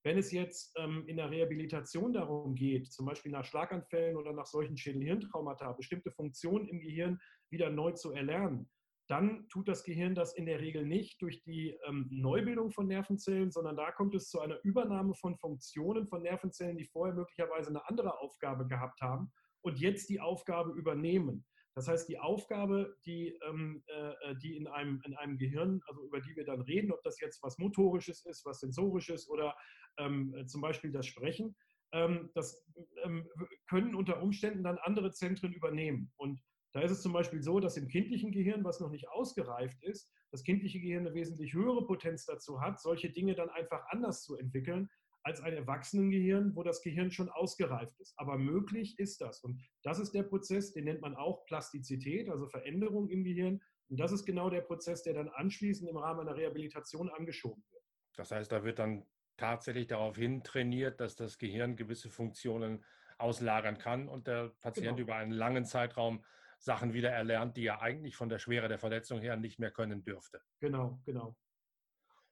[0.03, 4.45] Wenn es jetzt ähm, in der Rehabilitation darum geht, zum Beispiel nach Schlaganfällen oder nach
[4.45, 8.69] solchen Schädel-Hirntraumata, bestimmte Funktionen im Gehirn wieder neu zu erlernen,
[9.09, 13.51] dann tut das Gehirn das in der Regel nicht durch die ähm, Neubildung von Nervenzellen,
[13.51, 17.87] sondern da kommt es zu einer Übernahme von Funktionen von Nervenzellen, die vorher möglicherweise eine
[17.87, 19.31] andere Aufgabe gehabt haben
[19.63, 21.45] und jetzt die Aufgabe übernehmen.
[21.75, 26.21] Das heißt, die Aufgabe, die, ähm, äh, die in, einem, in einem Gehirn, also über
[26.21, 29.55] die wir dann reden, ob das jetzt was Motorisches ist, was Sensorisches oder
[29.97, 31.55] ähm, zum Beispiel das Sprechen,
[31.93, 32.63] ähm, das
[33.03, 33.27] ähm,
[33.67, 36.11] können unter Umständen dann andere Zentren übernehmen.
[36.17, 36.39] Und
[36.73, 40.11] da ist es zum Beispiel so, dass im kindlichen Gehirn, was noch nicht ausgereift ist,
[40.31, 44.35] das kindliche Gehirn eine wesentlich höhere Potenz dazu hat, solche Dinge dann einfach anders zu
[44.35, 44.89] entwickeln,
[45.23, 48.13] als ein Erwachsenengehirn, wo das Gehirn schon ausgereift ist.
[48.17, 49.43] Aber möglich ist das.
[49.43, 53.61] Und das ist der Prozess, den nennt man auch Plastizität, also Veränderung im Gehirn.
[53.89, 57.83] Und das ist genau der Prozess, der dann anschließend im Rahmen einer Rehabilitation angeschoben wird.
[58.15, 59.05] Das heißt, da wird dann
[59.37, 62.83] tatsächlich darauf hin trainiert, dass das Gehirn gewisse Funktionen
[63.17, 64.99] auslagern kann und der Patient genau.
[64.99, 66.23] über einen langen Zeitraum
[66.59, 70.03] Sachen wieder erlernt, die er eigentlich von der Schwere der Verletzung her nicht mehr können
[70.03, 70.41] dürfte.
[70.59, 71.35] Genau, genau.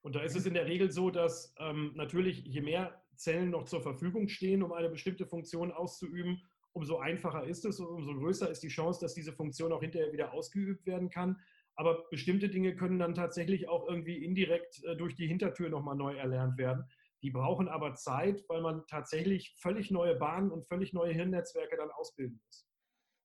[0.01, 3.65] Und da ist es in der Regel so, dass ähm, natürlich je mehr Zellen noch
[3.65, 6.41] zur Verfügung stehen, um eine bestimmte Funktion auszuüben,
[6.73, 10.11] umso einfacher ist es und umso größer ist die Chance, dass diese Funktion auch hinterher
[10.11, 11.37] wieder ausgeübt werden kann.
[11.75, 16.15] Aber bestimmte Dinge können dann tatsächlich auch irgendwie indirekt äh, durch die Hintertür nochmal neu
[16.15, 16.85] erlernt werden.
[17.21, 21.91] Die brauchen aber Zeit, weil man tatsächlich völlig neue Bahnen und völlig neue Hirnnetzwerke dann
[21.91, 22.67] ausbilden muss.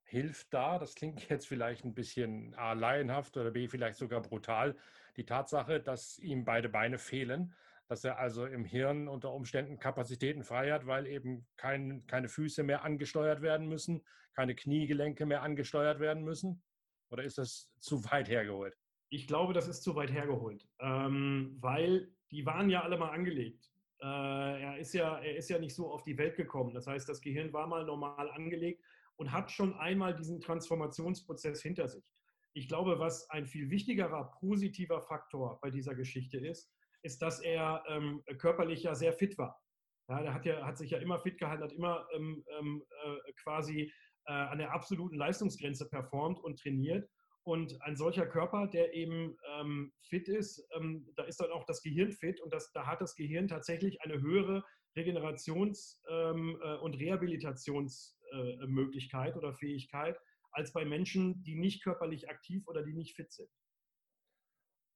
[0.04, 4.76] hilft da, das klingt jetzt vielleicht ein bisschen A, laienhaft oder B, vielleicht sogar brutal,
[5.16, 7.54] die Tatsache, dass ihm beide Beine fehlen,
[7.88, 12.62] dass er also im Hirn unter Umständen Kapazitäten frei hat, weil eben kein, keine Füße
[12.62, 14.02] mehr angesteuert werden müssen,
[14.34, 16.62] keine Kniegelenke mehr angesteuert werden müssen?
[17.10, 18.76] Oder ist das zu weit hergeholt?
[19.08, 23.70] Ich glaube, das ist zu weit hergeholt, ähm, weil die waren ja alle mal angelegt.
[24.00, 26.74] Äh, er, ist ja, er ist ja nicht so auf die Welt gekommen.
[26.74, 28.82] Das heißt, das Gehirn war mal normal angelegt
[29.14, 32.04] und hat schon einmal diesen Transformationsprozess hinter sich.
[32.56, 37.84] Ich glaube, was ein viel wichtigerer positiver Faktor bei dieser Geschichte ist, ist, dass er
[37.86, 39.60] ähm, körperlich ja sehr fit war.
[40.08, 43.18] Ja, der hat, ja, hat sich ja immer fit gehalten, hat immer ähm, ähm äh,
[43.42, 43.92] quasi
[44.24, 47.06] äh, an der absoluten Leistungsgrenze performt und trainiert.
[47.42, 51.82] Und ein solcher Körper, der eben ähm, fit ist, ähm, da ist dann auch das
[51.82, 54.64] Gehirn fit und das, da hat das Gehirn tatsächlich eine höhere
[54.96, 60.18] Regenerations- ähm, äh, und Rehabilitationsmöglichkeit äh, oder Fähigkeit
[60.56, 63.50] als bei Menschen, die nicht körperlich aktiv oder die nicht fit sind.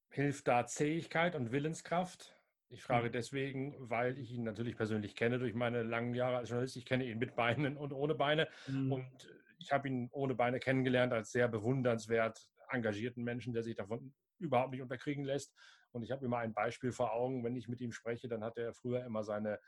[0.09, 2.35] Hilft da Zähigkeit und Willenskraft?
[2.70, 3.12] Ich frage mhm.
[3.12, 6.77] deswegen, weil ich ihn natürlich persönlich kenne durch meine langen Jahre als Journalist.
[6.77, 8.49] Ich kenne ihn mit Beinen und ohne Beine.
[8.68, 8.92] Mhm.
[8.92, 14.14] Und ich habe ihn ohne Beine kennengelernt als sehr bewundernswert engagierten Menschen, der sich davon
[14.38, 15.55] überhaupt nicht unterkriegen lässt.
[15.92, 18.57] Und ich habe immer ein Beispiel vor Augen, wenn ich mit ihm spreche, dann hat
[18.57, 19.61] er früher immer seine,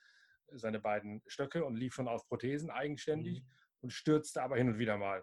[0.53, 3.47] seine beiden Stöcke und lief schon auf Prothesen eigenständig mhm.
[3.81, 5.23] und stürzte aber hin und wieder mal.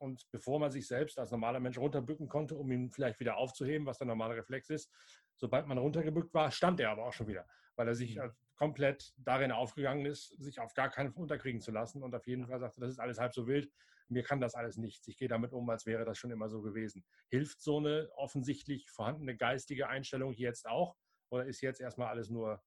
[0.00, 3.86] Und bevor man sich selbst als normaler Mensch runterbücken konnte, um ihn vielleicht wieder aufzuheben,
[3.86, 4.90] was der normale Reflex ist,
[5.36, 8.32] sobald man runtergebückt war, stand er aber auch schon wieder, weil er sich mhm.
[8.56, 12.60] komplett darin aufgegangen ist, sich auf gar keinen unterkriegen zu lassen und auf jeden Fall
[12.60, 13.70] sagte, das ist alles halb so wild,
[14.08, 16.62] mir kann das alles nichts, ich gehe damit um, als wäre das schon immer so
[16.62, 17.04] gewesen.
[17.28, 20.96] Hilft so eine offensichtlich vorhandene geistige Einstellung jetzt auch
[21.28, 22.62] oder ist jetzt erstmal alles nur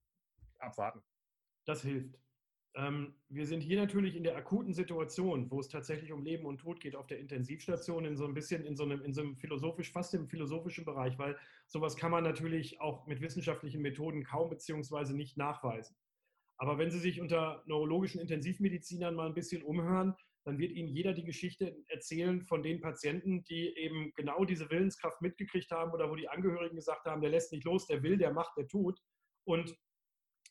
[0.59, 1.03] abwarten?
[1.65, 2.22] Das hilft.
[2.75, 6.57] Ähm, wir sind hier natürlich in der akuten Situation, wo es tatsächlich um Leben und
[6.57, 9.35] Tod geht auf der Intensivstation, in so ein bisschen in so einem, in so einem
[9.37, 14.49] philosophisch, fast im philosophischen Bereich, weil sowas kann man natürlich auch mit wissenschaftlichen Methoden kaum
[14.49, 15.95] beziehungsweise nicht nachweisen.
[16.57, 21.13] Aber wenn Sie sich unter neurologischen Intensivmedizinern mal ein bisschen umhören, dann wird Ihnen jeder
[21.13, 26.15] die Geschichte erzählen von den Patienten, die eben genau diese Willenskraft mitgekriegt haben oder wo
[26.15, 28.99] die Angehörigen gesagt haben, der lässt nicht los, der will, der macht, der tut.
[29.45, 29.75] Und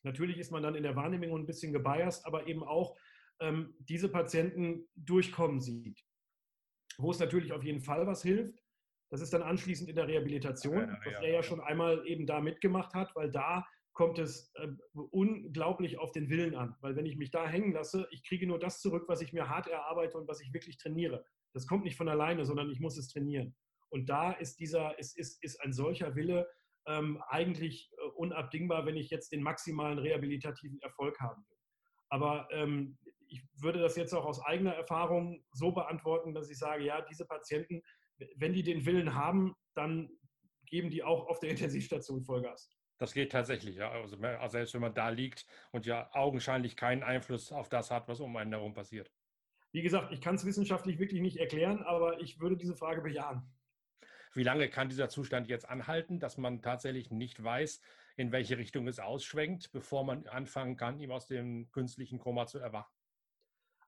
[0.02, 2.96] Natürlich ist man dann in der Wahrnehmung ein bisschen gebiased, aber eben auch
[3.40, 6.02] ähm, diese Patienten durchkommen sieht.
[6.98, 8.58] Wo es natürlich auf jeden Fall was hilft,
[9.10, 12.26] das ist dann anschließend in der Rehabilitation, ja, was ja, er ja schon einmal eben
[12.26, 14.68] da mitgemacht hat, weil da kommt es äh,
[15.10, 16.74] unglaublich auf den Willen an.
[16.80, 19.48] Weil wenn ich mich da hängen lasse, ich kriege nur das zurück, was ich mir
[19.48, 21.24] hart erarbeite und was ich wirklich trainiere.
[21.52, 23.54] Das kommt nicht von alleine, sondern ich muss es trainieren.
[23.90, 26.48] Und da ist dieser, ist, ist, ist ein solcher Wille,
[26.86, 31.56] ähm, eigentlich äh, unabdingbar, wenn ich jetzt den maximalen rehabilitativen Erfolg haben will.
[32.08, 36.84] Aber ähm, ich würde das jetzt auch aus eigener Erfahrung so beantworten, dass ich sage,
[36.84, 37.82] ja, diese Patienten,
[38.36, 40.10] wenn die den Willen haben, dann
[40.66, 42.70] geben die auch auf der Intensivstation Vollgas.
[42.98, 43.90] Das geht tatsächlich, ja.
[43.90, 48.06] Also, also selbst wenn man da liegt und ja augenscheinlich keinen Einfluss auf das hat,
[48.06, 49.10] was um einen herum passiert.
[49.72, 53.50] Wie gesagt, ich kann es wissenschaftlich wirklich nicht erklären, aber ich würde diese Frage bejahen.
[54.34, 57.80] Wie lange kann dieser Zustand jetzt anhalten, dass man tatsächlich nicht weiß,
[58.16, 62.58] in welche Richtung es ausschwenkt, bevor man anfangen kann, ihm aus dem künstlichen Koma zu
[62.58, 62.92] erwachen?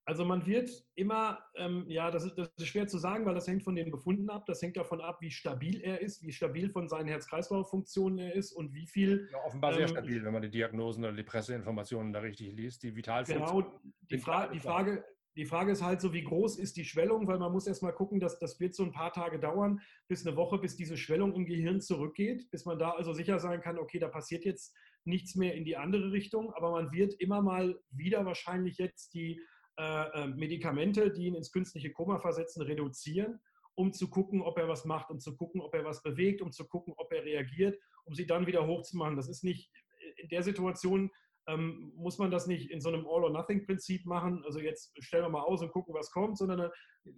[0.07, 3.47] Also man wird immer, ähm, ja, das ist, das ist, schwer zu sagen, weil das
[3.47, 4.45] hängt von den Befunden ab.
[4.45, 8.53] Das hängt davon ab, wie stabil er ist, wie stabil von seinen Herz-Kreislauf-Funktionen er ist
[8.53, 9.31] und wie viel.
[9.33, 12.83] Ja, offenbar sehr ähm, stabil, wenn man die Diagnosen oder die Presseinformationen da richtig liest.
[12.83, 13.71] Die Vitalfunktionen.
[13.71, 13.81] Genau,
[14.11, 15.05] die, Fra die Frage,
[15.37, 18.21] die Frage ist halt so, wie groß ist die Schwellung, weil man muss erstmal gucken,
[18.21, 21.47] dass das wird so ein paar Tage dauern, bis eine Woche, bis diese Schwellung im
[21.47, 25.55] Gehirn zurückgeht, bis man da also sicher sein kann, okay, da passiert jetzt nichts mehr
[25.55, 29.41] in die andere Richtung, aber man wird immer mal wieder wahrscheinlich jetzt die
[29.77, 33.41] äh, äh Medikamente, die ihn ins künstliche Koma versetzen, reduzieren,
[33.75, 36.53] um zu gucken, ob er was macht, um zu gucken, ob er was bewegt, um
[36.53, 39.17] zu gucken, ob er reagiert, um sie dann wieder hochzumachen.
[39.17, 39.71] Das ist nicht
[40.17, 41.11] in der Situation
[41.47, 44.43] ähm, muss man das nicht in so einem All-or-Nothing-Prinzip machen.
[44.45, 46.71] Also jetzt stellen wir mal aus und gucken, was kommt, sondern dann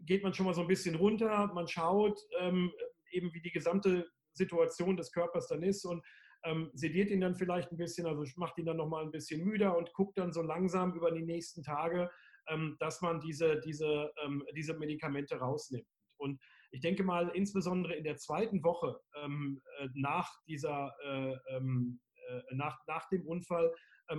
[0.05, 2.73] geht man schon mal so ein bisschen runter, man schaut ähm,
[3.11, 6.05] eben, wie die gesamte Situation des Körpers dann ist und
[6.45, 9.77] ähm, sediert ihn dann vielleicht ein bisschen, also macht ihn dann nochmal ein bisschen müder
[9.77, 12.11] und guckt dann so langsam über die nächsten Tage,
[12.49, 15.87] ähm, dass man diese, diese, ähm, diese Medikamente rausnimmt.
[16.19, 22.01] Und ich denke mal, insbesondere in der zweiten Woche ähm, äh, nach, dieser, äh, ähm,
[22.29, 23.73] äh, nach, nach dem Unfall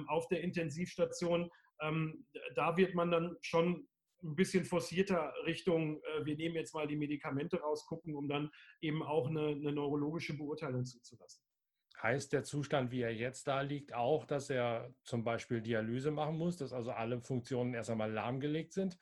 [0.08, 1.50] auf der Intensivstation.
[1.82, 3.88] Ähm, da wird man dann schon
[4.23, 8.50] ein bisschen forcierter Richtung, äh, wir nehmen jetzt mal die Medikamente raus, gucken, um dann
[8.82, 11.43] eben auch eine, eine neurologische Beurteilung zuzulassen.
[12.02, 16.38] Heißt der Zustand, wie er jetzt da liegt, auch, dass er zum Beispiel Dialyse machen
[16.38, 18.97] muss, dass also alle Funktionen erst einmal lahmgelegt sind?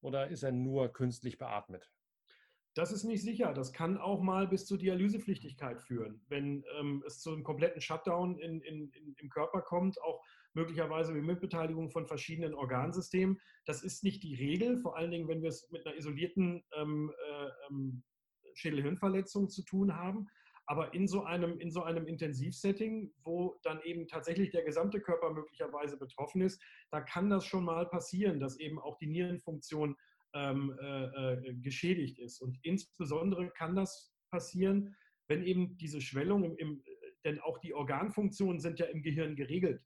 [0.00, 1.90] oder ist er nur künstlich beatmet?
[2.74, 3.52] Das ist nicht sicher.
[3.52, 8.38] Das kann auch mal bis zur Dialysepflichtigkeit führen, wenn ähm, es zu einem kompletten Shutdown
[8.38, 10.22] in, in, in, im Körper kommt, auch
[10.54, 13.40] möglicherweise mit Mitbeteiligung von verschiedenen Organsystemen.
[13.66, 17.12] Das ist nicht die Regel, vor allen Dingen, wenn wir es mit einer isolierten ähm,
[17.28, 18.02] äh, ähm,
[18.54, 20.28] Schädelhirnverletzung zu tun haben.
[20.66, 25.32] Aber in so einem, in so einem Intensivsetting, wo dann eben tatsächlich der gesamte Körper
[25.32, 29.96] möglicherweise betroffen ist, da kann das schon mal passieren, dass eben auch die Nierenfunktion
[30.34, 32.40] ähm, äh, äh, geschädigt ist.
[32.40, 34.94] Und insbesondere kann das passieren,
[35.28, 36.84] wenn eben diese Schwellung, im, im,
[37.24, 39.82] denn auch die Organfunktionen sind ja im Gehirn geregelt.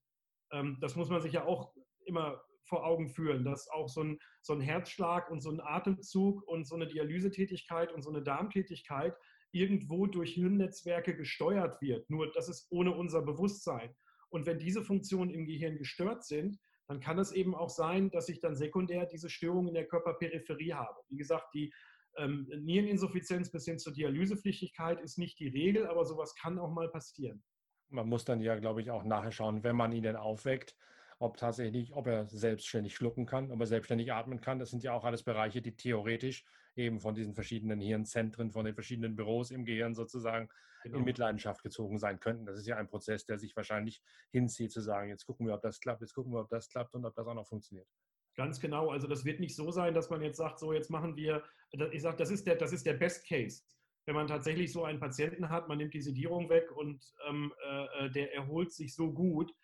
[0.53, 1.75] Ähm, das muss man sich ja auch
[2.07, 6.43] immer vor Augen führen, dass auch so ein, so ein Herzschlag und so ein Atemzug
[6.49, 9.15] und so eine Dialysetätigkeit und so eine Darmtätigkeit
[9.53, 12.09] irgendwo durch Hirnnetzwerke gesteuert wird.
[12.11, 13.95] Nur das ist ohne unser Bewusstsein.
[14.31, 18.29] Und wenn diese Funktionen im Gehirn gestört sind, dann kann es eben auch sein, dass
[18.29, 21.01] ich dann sekundär diese Störung in der Körperperipherie habe.
[21.09, 21.73] Wie gesagt, die
[22.17, 26.89] ähm, Niereninsuffizienz bis hin zur Dialysepflichtigkeit ist nicht die Regel, aber sowas kann auch mal
[26.89, 27.43] passieren.
[27.89, 30.77] Man muss dann ja, glaube ich, auch nachher schauen, wenn man ihn denn aufweckt,
[31.19, 34.59] ob tatsächlich, ob er selbstständig schlucken kann, ob er selbstständig atmen kann.
[34.59, 36.45] Das sind ja auch alles Bereiche, die theoretisch
[36.77, 40.49] eben von diesen verschiedenen Hirnzentren, von den verschiedenen Büros im Gehirn sozusagen
[40.83, 40.99] genau.
[40.99, 42.47] in Mitleidenschaft gezogen sein könnten.
[42.47, 45.63] Das ist ja ein Prozess, der sich wahrscheinlich hinzieht, zu sagen, jetzt gucken wir, ob
[45.63, 47.89] das klappt, jetzt gucken wir, ob das klappt und ob das auch noch funktioniert.
[48.37, 48.91] Ganz genau.
[48.91, 51.45] Also das wird nicht so sein, dass man jetzt sagt, so jetzt machen wir,
[51.93, 53.63] ich sage, das ist der, das ist der Best Case.
[54.07, 58.07] Wenn man tatsächlich so einen Patienten hat, man nimmt die Sedierung weg und ähm, äh,
[58.07, 59.55] äh der erholt sich so gut,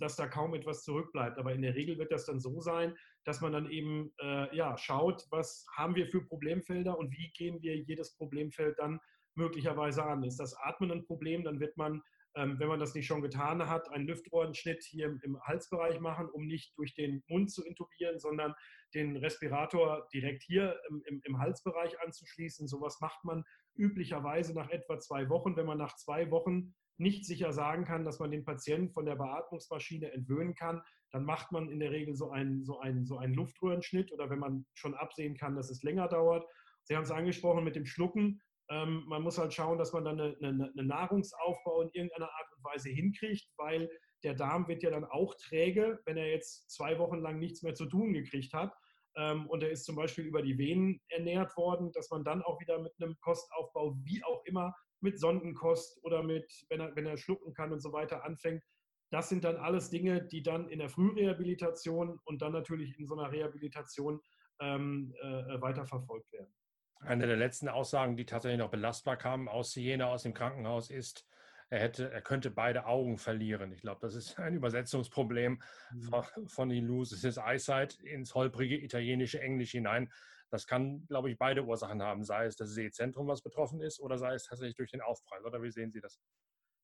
[0.00, 1.38] dass da kaum etwas zurückbleibt.
[1.38, 4.76] Aber in der Regel wird das dann so sein, dass man dann eben äh, ja,
[4.76, 9.00] schaut, was haben wir für Problemfelder und wie gehen wir jedes Problemfeld dann
[9.34, 10.24] möglicherweise an.
[10.24, 12.02] Ist das Atmen ein Problem, dann wird man,
[12.34, 16.28] ähm, wenn man das nicht schon getan hat, einen Lüftrohrenschnitt hier im, im Halsbereich machen,
[16.28, 18.54] um nicht durch den Mund zu intubieren, sondern
[18.94, 22.66] den Respirator direkt hier im, im, im Halsbereich anzuschließen.
[22.68, 25.56] Sowas macht man üblicherweise nach etwa zwei Wochen.
[25.56, 29.16] Wenn man nach zwei Wochen nicht sicher sagen kann, dass man den Patienten von der
[29.16, 33.34] Beatmungsmaschine entwöhnen kann, dann macht man in der Regel so einen, so einen, so einen
[33.34, 36.46] Luftröhrenschnitt oder wenn man schon absehen kann, dass es länger dauert.
[36.84, 38.40] Sie haben es angesprochen mit dem Schlucken.
[38.70, 42.52] Ähm, man muss halt schauen, dass man dann eine, eine, eine Nahrungsaufbau in irgendeiner Art
[42.56, 43.90] und Weise hinkriegt, weil
[44.22, 47.74] der Darm wird ja dann auch träge, wenn er jetzt zwei Wochen lang nichts mehr
[47.74, 48.72] zu tun gekriegt hat.
[49.16, 52.60] Ähm, und er ist zum Beispiel über die Venen ernährt worden, dass man dann auch
[52.60, 57.16] wieder mit einem Kostaufbau, wie auch immer, mit Sondenkost oder mit, wenn er, wenn er
[57.16, 58.62] schlucken kann und so weiter anfängt.
[59.10, 63.14] Das sind dann alles Dinge, die dann in der Frührehabilitation und dann natürlich in so
[63.14, 64.20] einer Rehabilitation
[64.60, 66.54] ähm, äh, weiterverfolgt werden.
[67.00, 71.26] Eine der letzten Aussagen, die tatsächlich noch belastbar kam aus Siena, aus dem Krankenhaus, ist,
[71.68, 73.72] er, hätte, er könnte beide Augen verlieren.
[73.72, 75.60] Ich glaube, das ist ein Übersetzungsproblem
[75.92, 76.48] mhm.
[76.48, 80.12] von, his eyesight ins holprige italienische Englisch hinein.
[80.52, 84.18] Das kann, glaube ich, beide Ursachen haben, sei es das Sehzentrum, was betroffen ist, oder
[84.18, 85.44] sei es tatsächlich durch den Aufprall.
[85.46, 86.20] Oder wie sehen Sie das?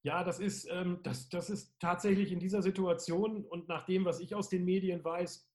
[0.02, 4.20] Ja, das ist, ähm, das, das ist tatsächlich in dieser Situation und nach dem, was
[4.20, 5.50] ich aus den Medien weiß,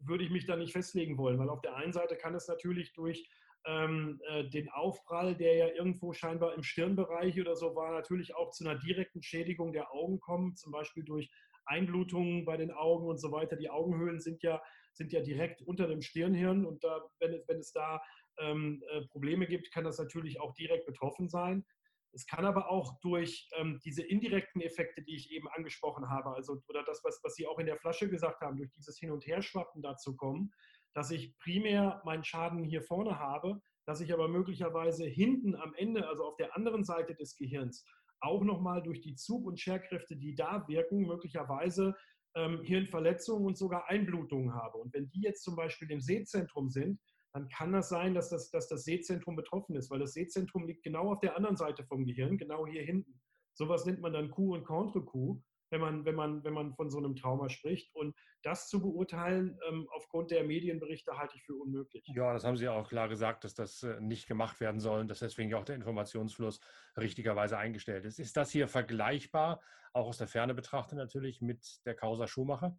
[0.00, 2.92] würde ich mich da nicht festlegen wollen, weil auf der einen Seite kann es natürlich
[2.94, 3.28] durch
[3.66, 8.50] ähm, äh, den Aufprall, der ja irgendwo scheinbar im Stirnbereich oder so war, natürlich auch
[8.50, 11.30] zu einer direkten Schädigung der Augen kommen, zum Beispiel durch
[11.66, 13.56] Einblutungen bei den Augen und so weiter.
[13.56, 14.62] Die Augenhöhlen sind ja
[14.98, 18.02] sind ja direkt unter dem Stirnhirn und da, wenn, es, wenn es da
[18.38, 21.64] ähm, äh, Probleme gibt, kann das natürlich auch direkt betroffen sein.
[22.12, 26.60] Es kann aber auch durch ähm, diese indirekten Effekte, die ich eben angesprochen habe, also
[26.68, 29.26] oder das, was, was Sie auch in der Flasche gesagt haben, durch dieses Hin- und
[29.26, 30.50] Herschwappen dazu kommen,
[30.94, 36.08] dass ich primär meinen Schaden hier vorne habe, dass ich aber möglicherweise hinten am Ende,
[36.08, 37.84] also auf der anderen Seite des Gehirns,
[38.20, 41.94] auch nochmal durch die Zug- und Scherkräfte, die da wirken, möglicherweise
[42.34, 44.78] ähm, Hirnverletzungen und sogar Einblutungen habe.
[44.78, 47.00] Und wenn die jetzt zum Beispiel im Sehzentrum sind,
[47.32, 50.82] dann kann das sein, dass das, dass das Sehzentrum betroffen ist, weil das Sehzentrum liegt
[50.82, 53.20] genau auf der anderen Seite vom Gehirn, genau hier hinten.
[53.54, 56.98] Sowas nennt man dann Coup und Contre-Coup wenn man, wenn, man, wenn man von so
[56.98, 57.94] einem Trauma spricht.
[57.94, 62.04] Und das zu beurteilen, ähm, aufgrund der Medienberichte, halte ich für unmöglich.
[62.14, 65.08] Ja, das haben Sie auch klar gesagt, dass das äh, nicht gemacht werden soll und
[65.08, 66.60] dass deswegen auch der Informationsfluss
[66.96, 68.18] richtigerweise eingestellt ist.
[68.18, 69.60] Ist das hier vergleichbar,
[69.92, 72.78] auch aus der Ferne betrachtet natürlich, mit der Causa Schumacher?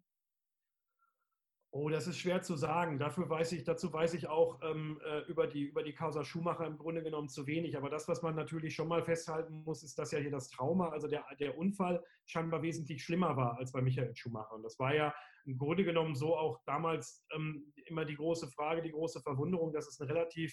[1.72, 2.98] Oh, das ist schwer zu sagen.
[2.98, 6.66] Dafür weiß ich, dazu weiß ich auch ähm, äh, über, die, über die Causa Schumacher
[6.66, 7.76] im Grunde genommen zu wenig.
[7.76, 10.88] Aber das, was man natürlich schon mal festhalten muss, ist, dass ja hier das Trauma,
[10.88, 14.56] also der, der Unfall, scheinbar wesentlich schlimmer war als bei Michael Schumacher.
[14.56, 18.82] Und das war ja im Grunde genommen so auch damals ähm, immer die große Frage,
[18.82, 20.52] die große Verwunderung, dass es einen relativ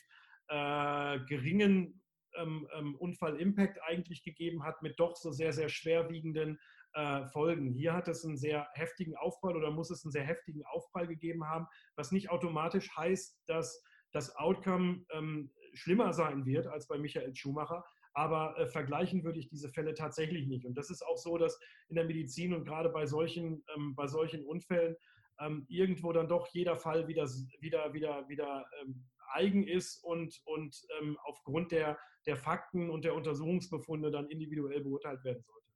[0.49, 1.99] äh, geringen
[2.35, 6.59] ähm, ähm, Unfall-Impact eigentlich gegeben hat mit doch so sehr, sehr schwerwiegenden
[6.97, 7.73] äh, Folgen.
[7.73, 11.47] Hier hat es einen sehr heftigen Aufprall oder muss es einen sehr heftigen Aufprall gegeben
[11.47, 17.35] haben, was nicht automatisch heißt, dass das Outcome ähm, schlimmer sein wird als bei Michael
[17.35, 17.85] Schumacher.
[18.13, 20.65] Aber äh, vergleichen würde ich diese Fälle tatsächlich nicht.
[20.65, 24.07] Und das ist auch so, dass in der Medizin und gerade bei solchen, ähm, bei
[24.07, 24.95] solchen Unfällen
[25.39, 27.29] ähm, irgendwo dann doch jeder Fall wieder,
[27.59, 33.13] wieder, wieder, wieder ähm, eigen ist und, und ähm, aufgrund der, der Fakten und der
[33.13, 35.66] Untersuchungsbefunde dann individuell beurteilt werden sollte.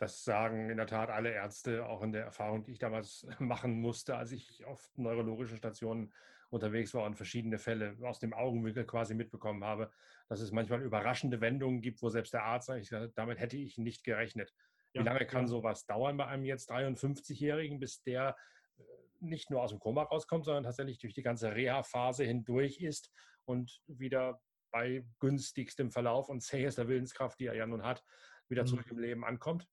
[0.00, 3.82] Das sagen in der Tat alle Ärzte, auch in der Erfahrung, die ich damals machen
[3.82, 6.14] musste, als ich auf neurologischen Stationen
[6.48, 9.90] unterwegs war und verschiedene Fälle aus dem Augenwinkel quasi mitbekommen habe,
[10.28, 14.02] dass es manchmal überraschende Wendungen gibt, wo selbst der Arzt sagt, damit hätte ich nicht
[14.02, 14.54] gerechnet.
[14.94, 15.48] Wie ja, lange kann ja.
[15.48, 18.36] sowas dauern bei einem jetzt 53-Jährigen, bis der
[18.78, 18.82] äh,
[19.20, 23.12] nicht nur aus dem Koma rauskommt, sondern tatsächlich durch die ganze Reha-Phase hindurch ist
[23.44, 28.02] und wieder bei günstigstem Verlauf und zähester Willenskraft, die er ja nun hat,
[28.48, 28.68] wieder mhm.
[28.68, 29.68] zurück im Leben ankommt?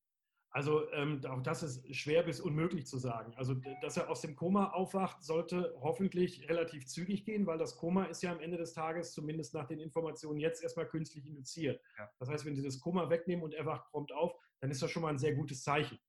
[0.58, 3.32] Also ähm, auch das ist schwer bis unmöglich zu sagen.
[3.36, 8.06] Also dass er aus dem Koma aufwacht, sollte hoffentlich relativ zügig gehen, weil das Koma
[8.06, 11.80] ist ja am Ende des Tages, zumindest nach den Informationen jetzt, erstmal künstlich induziert.
[12.00, 12.10] Ja.
[12.18, 14.90] Das heißt, wenn Sie das Koma wegnehmen und er wacht prompt auf, dann ist das
[14.90, 16.00] schon mal ein sehr gutes Zeichen.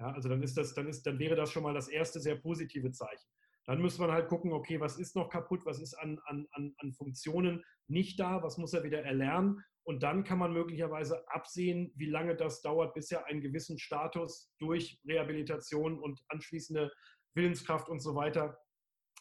[0.00, 2.34] Ja, also dann, ist das, dann, ist, dann wäre das schon mal das erste sehr
[2.34, 3.28] positive Zeichen.
[3.66, 6.92] Dann muss man halt gucken, okay, was ist noch kaputt, was ist an, an, an
[6.92, 12.10] Funktionen nicht da, was muss er wieder erlernen und dann kann man möglicherweise absehen, wie
[12.10, 16.92] lange das dauert, bis er einen gewissen Status durch Rehabilitation und anschließende
[17.34, 18.58] Willenskraft und so weiter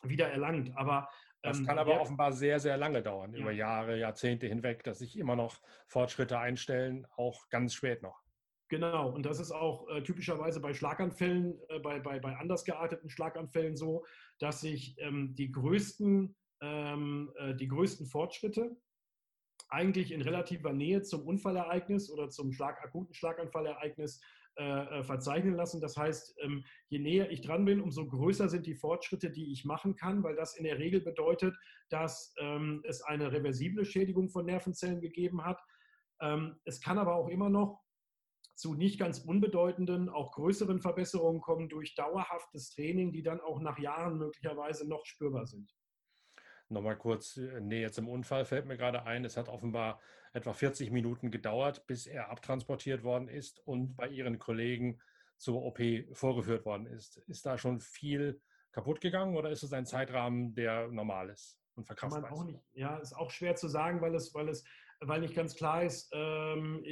[0.03, 0.71] wieder erlangt.
[0.75, 1.07] Aber
[1.41, 3.41] das ähm, kann aber ja, offenbar sehr, sehr lange dauern, ja.
[3.41, 8.21] über Jahre, Jahrzehnte hinweg, dass sich immer noch Fortschritte einstellen, auch ganz spät noch.
[8.69, 13.09] Genau, und das ist auch äh, typischerweise bei Schlaganfällen, äh, bei, bei, bei anders gearteten
[13.09, 14.05] Schlaganfällen so,
[14.39, 18.77] dass sich ähm, die, größten, ähm, äh, die größten Fortschritte
[19.71, 24.21] eigentlich in relativer Nähe zum Unfallereignis oder zum Schlag, akuten Schlaganfallereignis
[24.57, 24.63] äh,
[24.99, 25.79] äh, verzeichnen lassen.
[25.79, 29.63] Das heißt, ähm, je näher ich dran bin, umso größer sind die Fortschritte, die ich
[29.63, 31.55] machen kann, weil das in der Regel bedeutet,
[31.89, 35.61] dass ähm, es eine reversible Schädigung von Nervenzellen gegeben hat.
[36.19, 37.81] Ähm, es kann aber auch immer noch
[38.55, 43.79] zu nicht ganz unbedeutenden, auch größeren Verbesserungen kommen durch dauerhaftes Training, die dann auch nach
[43.79, 45.73] Jahren möglicherweise noch spürbar sind.
[46.71, 49.25] Nochmal kurz äh, Nähe zum Unfall fällt mir gerade ein.
[49.25, 49.99] Es hat offenbar
[50.33, 54.99] etwa 40 Minuten gedauert, bis er abtransportiert worden ist und bei Ihren Kollegen
[55.37, 55.79] zur OP
[56.13, 57.17] vorgeführt worden ist.
[57.27, 61.85] Ist da schon viel kaputt gegangen oder ist es ein Zeitrahmen, der normal ist und
[61.85, 64.63] verkraftbar Kann man auch Nicht, ja, ist auch schwer zu sagen, weil es, weil es,
[65.01, 66.83] weil nicht ganz klar ist, ähm,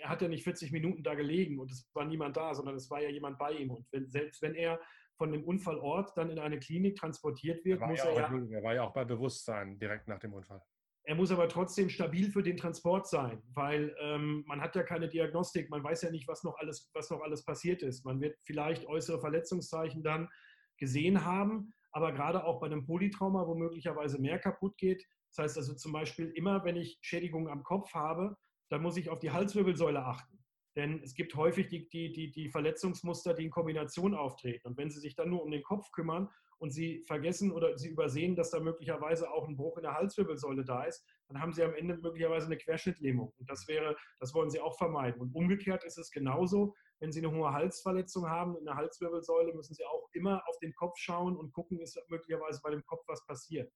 [0.00, 2.90] er hat ja nicht 40 Minuten da gelegen und es war niemand da, sondern es
[2.90, 3.70] war ja jemand bei ihm.
[3.70, 4.80] Und wenn, selbst wenn er
[5.18, 8.48] von dem Unfallort dann in eine Klinik transportiert wird, er muss ja er ja.
[8.50, 10.62] Er war ja auch bei Bewusstsein direkt nach dem Unfall.
[11.02, 15.08] Er muss aber trotzdem stabil für den Transport sein, weil ähm, man hat ja keine
[15.08, 18.04] Diagnostik, man weiß ja nicht, was noch, alles, was noch alles passiert ist.
[18.04, 20.28] Man wird vielleicht äußere Verletzungszeichen dann
[20.76, 25.04] gesehen haben, aber gerade auch bei einem Polytrauma, wo möglicherweise mehr kaputt geht.
[25.30, 28.36] Das heißt also zum Beispiel immer, wenn ich Schädigungen am Kopf habe,
[28.68, 30.37] dann muss ich auf die Halswirbelsäule achten.
[30.78, 34.68] Denn es gibt häufig die, die, die, die Verletzungsmuster, die in Kombination auftreten.
[34.68, 37.88] Und wenn Sie sich dann nur um den Kopf kümmern und Sie vergessen oder Sie
[37.88, 41.64] übersehen, dass da möglicherweise auch ein Bruch in der Halswirbelsäule da ist, dann haben Sie
[41.64, 43.32] am Ende möglicherweise eine Querschnittlähmung.
[43.38, 45.20] Und das wäre, das wollen Sie auch vermeiden.
[45.20, 49.74] Und umgekehrt ist es genauso, wenn Sie eine hohe Halsverletzung haben, in der Halswirbelsäule, müssen
[49.74, 53.26] Sie auch immer auf den Kopf schauen und gucken, ist möglicherweise bei dem Kopf was
[53.26, 53.68] passiert.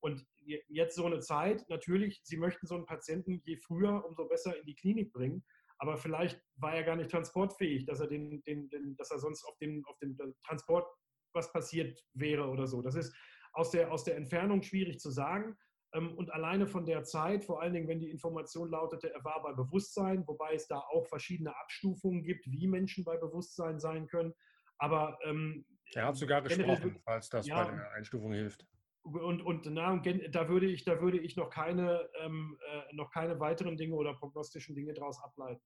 [0.00, 0.26] Und
[0.68, 4.64] jetzt so eine Zeit, natürlich, Sie möchten so einen Patienten je früher, umso besser in
[4.64, 5.44] die Klinik bringen
[5.78, 9.44] aber vielleicht war er gar nicht transportfähig, dass er, den, den, den, dass er sonst
[9.44, 10.86] auf dem, auf dem Transport
[11.32, 12.80] was passiert wäre oder so.
[12.80, 13.14] Das ist
[13.52, 15.56] aus der, aus der Entfernung schwierig zu sagen.
[15.94, 19.42] Ähm, und alleine von der Zeit, vor allen Dingen, wenn die Information lautete, er war
[19.42, 24.32] bei Bewusstsein, wobei es da auch verschiedene Abstufungen gibt, wie Menschen bei Bewusstsein sein können.
[24.78, 28.66] Aber ähm, er hat sogar gesprochen, falls das ja, bei der Einstufung hilft
[29.06, 29.96] und, und, na,
[30.30, 34.14] da würde ich, da würde ich noch keine, ähm, äh, noch keine weiteren Dinge oder
[34.14, 35.62] prognostischen Dinge daraus ableiten.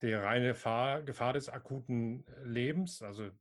[0.00, 3.32] Die reine Gefahr, Gefahr des akuten Lebens, also äh,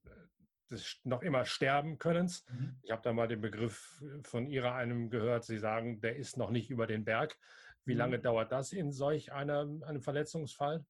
[0.69, 2.45] des noch immer sterben Könnens.
[2.49, 2.77] Mhm.
[2.83, 5.43] Ich habe da mal den Begriff von Ihrer einem gehört.
[5.45, 7.37] Sie sagen, der ist noch nicht über den Berg.
[7.85, 7.99] Wie mhm.
[7.99, 10.85] lange dauert das in solch einer, einem Verletzungsfall?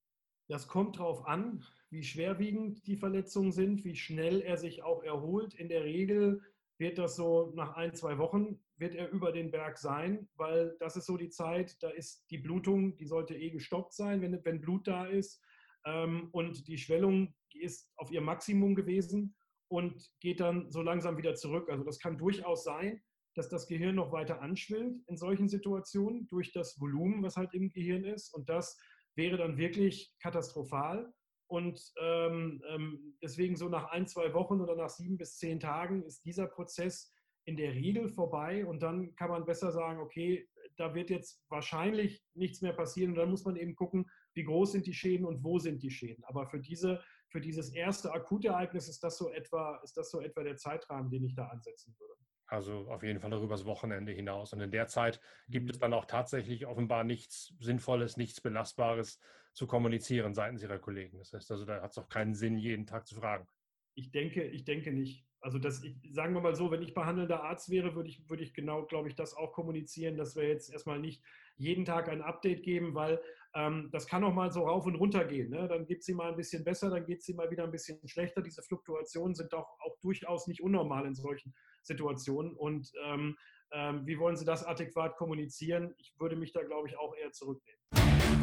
[0.48, 5.54] Das kommt darauf an, wie schwerwiegend die Verletzungen sind, wie schnell er sich auch erholt.
[5.54, 6.42] In der Regel
[6.82, 10.98] wird das so nach ein, zwei Wochen, wird er über den Berg sein, weil das
[10.98, 14.60] ist so die Zeit, da ist die Blutung, die sollte eh gestoppt sein, wenn, wenn
[14.60, 15.42] Blut da ist.
[15.86, 19.36] Ähm, und die Schwellung ist auf ihr Maximum gewesen
[19.70, 21.70] und geht dann so langsam wieder zurück.
[21.70, 23.02] Also das kann durchaus sein,
[23.36, 27.70] dass das Gehirn noch weiter anschwillt in solchen Situationen durch das Volumen, was halt im
[27.70, 28.34] Gehirn ist.
[28.34, 28.78] Und das
[29.16, 31.14] wäre dann wirklich katastrophal.
[31.52, 36.02] Und ähm, ähm, deswegen so nach ein, zwei Wochen oder nach sieben bis zehn Tagen
[36.04, 38.66] ist dieser Prozess in der Regel vorbei.
[38.66, 40.48] Und dann kann man besser sagen, okay,
[40.78, 43.12] da wird jetzt wahrscheinlich nichts mehr passieren.
[43.12, 45.92] Und dann muss man eben gucken, wie groß sind die Schäden und wo sind die
[45.92, 46.24] Schäden.
[46.24, 50.44] Aber für, diese, für dieses erste Akutereignis ist das, so etwa, ist das so etwa
[50.44, 52.14] der Zeitrahmen, den ich da ansetzen würde.
[52.48, 54.54] Also auf jeden Fall darüber das Wochenende hinaus.
[54.54, 59.20] Und in der Zeit gibt es dann auch tatsächlich offenbar nichts Sinnvolles, nichts Belastbares
[59.54, 61.18] zu kommunizieren seitens Ihrer Kollegen.
[61.18, 63.48] Das heißt also, da hat es auch keinen Sinn, jeden Tag zu fragen.
[63.96, 65.26] Ich denke, ich denke nicht.
[65.42, 68.44] Also das, ich, sagen wir mal so, wenn ich behandelnder Arzt wäre, würde ich, würde
[68.44, 71.24] ich genau, glaube ich, das auch kommunizieren, dass wir jetzt erstmal nicht
[71.58, 73.20] jeden Tag ein Update geben, weil
[73.56, 75.50] ähm, das kann auch mal so rauf und runter gehen.
[75.50, 75.68] Ne?
[75.68, 78.42] Dann geht sie mal ein bisschen besser, dann geht sie mal wieder ein bisschen schlechter.
[78.42, 82.56] Diese Fluktuationen sind doch auch durchaus nicht unnormal in solchen Situationen.
[82.56, 83.36] Und ähm,
[83.74, 85.94] ähm, wie wollen Sie das adäquat kommunizieren?
[85.98, 88.41] Ich würde mich da, glaube ich, auch eher zurücknehmen.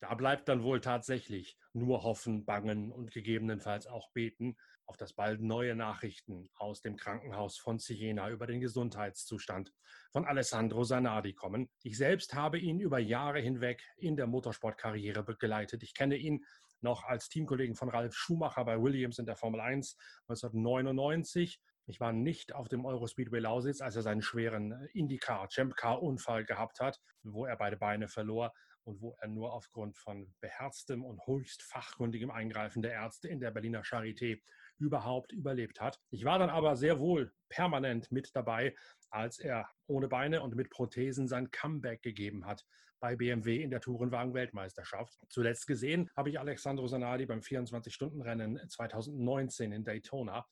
[0.00, 5.40] Da bleibt dann wohl tatsächlich nur hoffen, bangen und gegebenenfalls auch beten auf das bald
[5.40, 9.72] neue Nachrichten aus dem Krankenhaus von Siena über den Gesundheitszustand
[10.10, 11.70] von Alessandro Sanardi kommen.
[11.82, 15.82] Ich selbst habe ihn über Jahre hinweg in der Motorsportkarriere begleitet.
[15.82, 16.44] Ich kenne ihn
[16.82, 19.96] noch als Teamkollegen von Ralf Schumacher bei Williams in der Formel 1
[20.28, 21.58] 1999.
[21.86, 26.44] Ich war nicht auf dem Eurospeedway Lausitz, als er seinen schweren IndyCar, Champ Car Unfall
[26.44, 28.52] gehabt hat, wo er beide Beine verlor
[28.84, 33.50] und wo er nur aufgrund von beherztem und höchst fachkundigem Eingreifen der Ärzte in der
[33.50, 34.40] Berliner Charité
[34.78, 36.00] überhaupt überlebt hat.
[36.10, 38.74] Ich war dann aber sehr wohl permanent mit dabei,
[39.10, 42.64] als er ohne Beine und mit Prothesen sein Comeback gegeben hat
[42.98, 45.18] bei BMW in der Tourenwagen-Weltmeisterschaft.
[45.28, 50.46] Zuletzt gesehen habe ich Alexandro Sanadi beim 24-Stunden-Rennen 2019 in Daytona.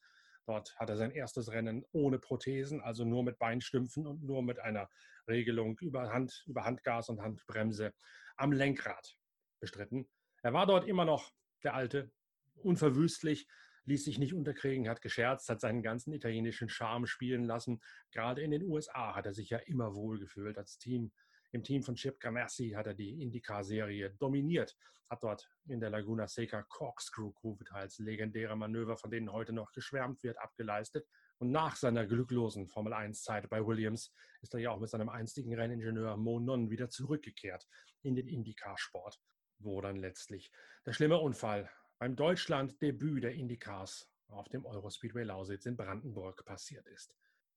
[0.50, 4.58] Dort hat er sein erstes Rennen ohne Prothesen, also nur mit Beinstümpfen und nur mit
[4.58, 4.88] einer
[5.28, 7.94] Regelung über, Hand, über Handgas und Handbremse
[8.36, 9.16] am Lenkrad
[9.60, 10.10] bestritten.
[10.42, 11.30] Er war dort immer noch
[11.62, 12.10] der Alte,
[12.56, 13.46] unverwüstlich,
[13.84, 17.80] ließ sich nicht unterkriegen, hat gescherzt, hat seinen ganzen italienischen Charme spielen lassen.
[18.10, 21.12] Gerade in den USA hat er sich ja immer wohl gefühlt als Team.
[21.52, 24.76] Im Team von Chip Ganassi hat er die IndyCar-Serie dominiert,
[25.08, 30.22] hat dort in der Laguna Seca Corkscrew-Kurve teils legendäre Manöver, von denen heute noch geschwärmt
[30.22, 31.08] wird, abgeleistet.
[31.38, 36.16] Und nach seiner glücklosen Formel-1-Zeit bei Williams ist er ja auch mit seinem einstigen Renningenieur
[36.16, 37.66] Mo Non wieder zurückgekehrt
[38.02, 39.20] in den IndyCar-Sport,
[39.58, 40.52] wo dann letztlich
[40.86, 47.12] der schlimme Unfall beim Deutschland-Debüt der IndyCars auf dem Eurospeedway Lausitz in Brandenburg passiert ist.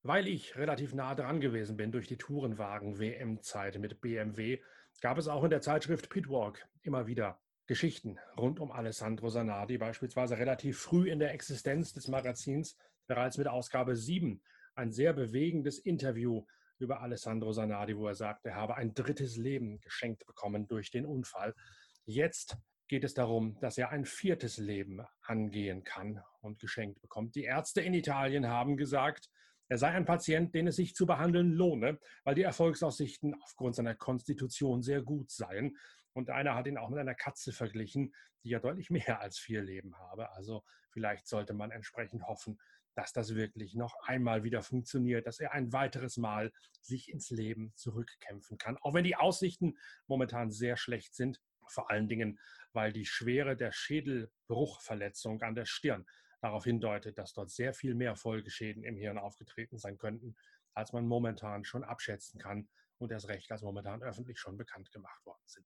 [0.06, 4.60] Weil ich relativ nah dran gewesen bin durch die Tourenwagen-WM-Zeit mit BMW,
[5.00, 10.38] gab es auch in der Zeitschrift Pitwalk immer wieder Geschichten rund um Alessandro Sanardi, beispielsweise
[10.38, 12.78] relativ früh in der Existenz des Magazins,
[13.08, 14.42] bereits mit Ausgabe 7,
[14.76, 16.46] ein sehr bewegendes Interview
[16.80, 21.06] über Alessandro Sanardi, wo er sagt, er habe ein drittes Leben geschenkt bekommen durch den
[21.06, 21.56] Unfall.
[22.04, 22.58] Jetzt
[22.90, 27.36] geht es darum, dass er ein viertes Leben angehen kann und geschenkt bekommt.
[27.36, 29.30] Die Ärzte in Italien haben gesagt,
[29.74, 33.96] er sei ein Patient, den es sich zu behandeln lohne, weil die Erfolgsaussichten aufgrund seiner
[33.96, 35.80] Konstitution sehr gut seien.
[36.14, 38.14] Und einer hat ihn auch mit einer Katze verglichen,
[38.44, 40.32] die ja deutlich mehr als vier Leben habe.
[40.34, 42.60] Also vielleicht sollte man entsprechend hoffen,
[42.94, 47.74] dass das wirklich noch einmal wieder funktioniert, dass er ein weiteres Mal sich ins Leben
[47.74, 48.78] zurückkämpfen kann.
[48.78, 52.38] Auch wenn die Aussichten momentan sehr schlecht sind, vor allen Dingen,
[52.74, 56.06] weil die Schwere der Schädelbruchverletzung an der Stirn
[56.44, 60.36] darauf hindeutet, dass dort sehr viel mehr Folgeschäden im Hirn aufgetreten sein könnten,
[60.74, 62.68] als man momentan schon abschätzen kann
[62.98, 65.66] und erst recht als momentan öffentlich schon bekannt gemacht worden sind.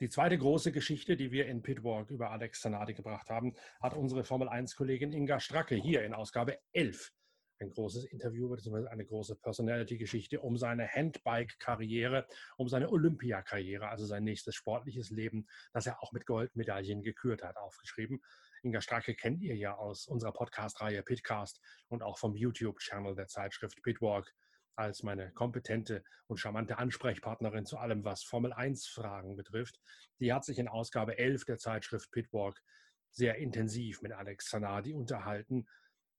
[0.00, 4.24] Die zweite große Geschichte, die wir in Pitwalk über Alex Zanardi gebracht haben, hat unsere
[4.24, 7.12] Formel 1-Kollegin Inga Stracke hier in Ausgabe 11
[7.60, 8.88] ein großes Interview bzw.
[8.88, 15.86] eine große Personality-Geschichte um seine Handbike-Karriere, um seine Olympiakarriere, also sein nächstes sportliches Leben, das
[15.86, 18.22] er auch mit Goldmedaillen gekürt hat, aufgeschrieben.
[18.64, 23.82] Inga Stracke kennt ihr ja aus unserer Podcast-Reihe Pitcast und auch vom YouTube-Channel der Zeitschrift
[23.82, 24.32] Pitwalk
[24.74, 29.78] als meine kompetente und charmante Ansprechpartnerin zu allem, was Formel 1-Fragen betrifft.
[30.18, 32.60] Die hat sich in Ausgabe 11 der Zeitschrift Pitwalk
[33.10, 35.68] sehr intensiv mit Alex Zanardi unterhalten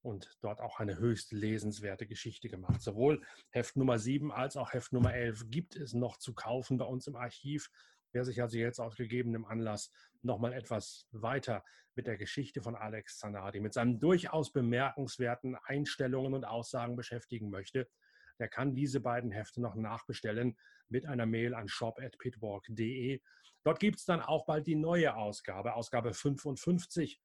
[0.02, 2.80] und dort auch eine höchst lesenswerte Geschichte gemacht.
[2.80, 6.84] Sowohl Heft Nummer 7 als auch Heft Nummer 11 gibt es noch zu kaufen bei
[6.84, 7.70] uns im Archiv.
[8.16, 9.92] Wer sich also jetzt aus gegebenem Anlass
[10.22, 11.62] nochmal etwas weiter
[11.96, 17.90] mit der Geschichte von Alex Zanardi, mit seinen durchaus bemerkenswerten Einstellungen und Aussagen beschäftigen möchte,
[18.38, 20.56] der kann diese beiden Hefte noch nachbestellen
[20.88, 23.20] mit einer Mail an shop.pitwalk.de.
[23.64, 27.20] Dort gibt es dann auch bald die neue Ausgabe, Ausgabe 55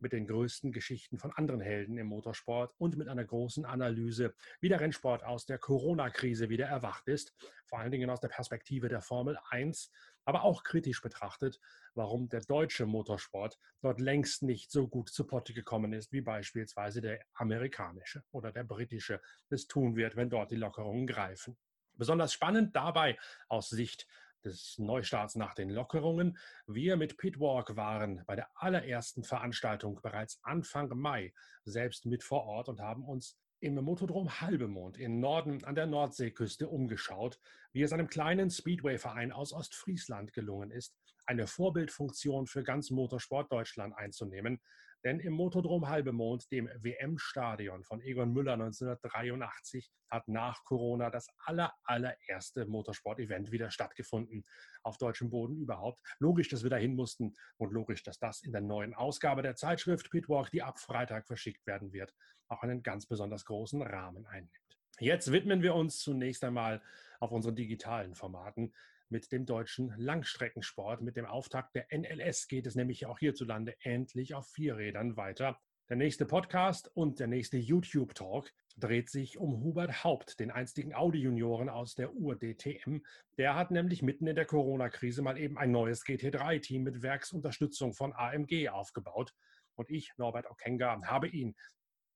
[0.00, 4.68] mit den größten Geschichten von anderen Helden im Motorsport und mit einer großen Analyse, wie
[4.68, 7.34] der Rennsport aus der Corona-Krise wieder erwacht ist,
[7.66, 9.90] vor allen Dingen aus der Perspektive der Formel 1,
[10.28, 11.58] aber auch kritisch betrachtet,
[11.94, 17.00] warum der deutsche Motorsport dort längst nicht so gut zu Potte gekommen ist, wie beispielsweise
[17.00, 21.56] der amerikanische oder der britische es tun wird, wenn dort die Lockerungen greifen.
[21.94, 23.18] Besonders spannend dabei
[23.48, 24.06] aus Sicht
[24.44, 26.36] des Neustarts nach den Lockerungen.
[26.66, 31.32] Wir mit Pitwalk waren bei der allerersten Veranstaltung bereits Anfang Mai
[31.64, 36.68] selbst mit vor Ort und haben uns im Motodrom Halbemond in Norden an der Nordseeküste
[36.68, 37.40] umgeschaut,
[37.72, 40.96] wie es einem kleinen Speedway-Verein aus Ostfriesland gelungen ist,
[41.26, 44.60] eine Vorbildfunktion für ganz Motorsport Deutschland einzunehmen,
[45.04, 51.72] denn im Motodrom Halbemond, dem WM-Stadion von Egon Müller 1983, hat nach Corona das aller,
[51.84, 54.44] allererste Motorsport-Event wieder stattgefunden.
[54.82, 56.00] Auf deutschem Boden überhaupt.
[56.18, 60.10] Logisch, dass wir dahin mussten und logisch, dass das in der neuen Ausgabe der Zeitschrift
[60.10, 62.14] Pitwalk, die ab Freitag verschickt werden wird,
[62.48, 64.52] auch einen ganz besonders großen Rahmen einnimmt.
[65.00, 66.82] Jetzt widmen wir uns zunächst einmal
[67.20, 68.72] auf unseren digitalen Formaten
[69.10, 71.00] mit dem deutschen Langstreckensport.
[71.00, 75.58] Mit dem Auftakt der NLS geht es nämlich auch hierzulande endlich auf vier Rädern weiter.
[75.88, 81.70] Der nächste Podcast und der nächste YouTube-Talk dreht sich um Hubert Haupt, den einstigen Audi-Junioren
[81.70, 82.98] aus der Ur-DTM.
[83.38, 88.12] Der hat nämlich mitten in der Corona-Krise mal eben ein neues GT3-Team mit Werksunterstützung von
[88.12, 89.34] AMG aufgebaut.
[89.76, 91.56] Und ich, Norbert Okenga, habe ihn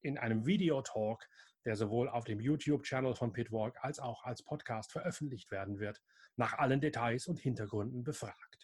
[0.03, 1.27] in einem Videotalk,
[1.65, 6.03] der sowohl auf dem YouTube-Channel von Pitwalk als auch als Podcast veröffentlicht werden wird,
[6.37, 8.63] nach allen Details und Hintergründen befragt.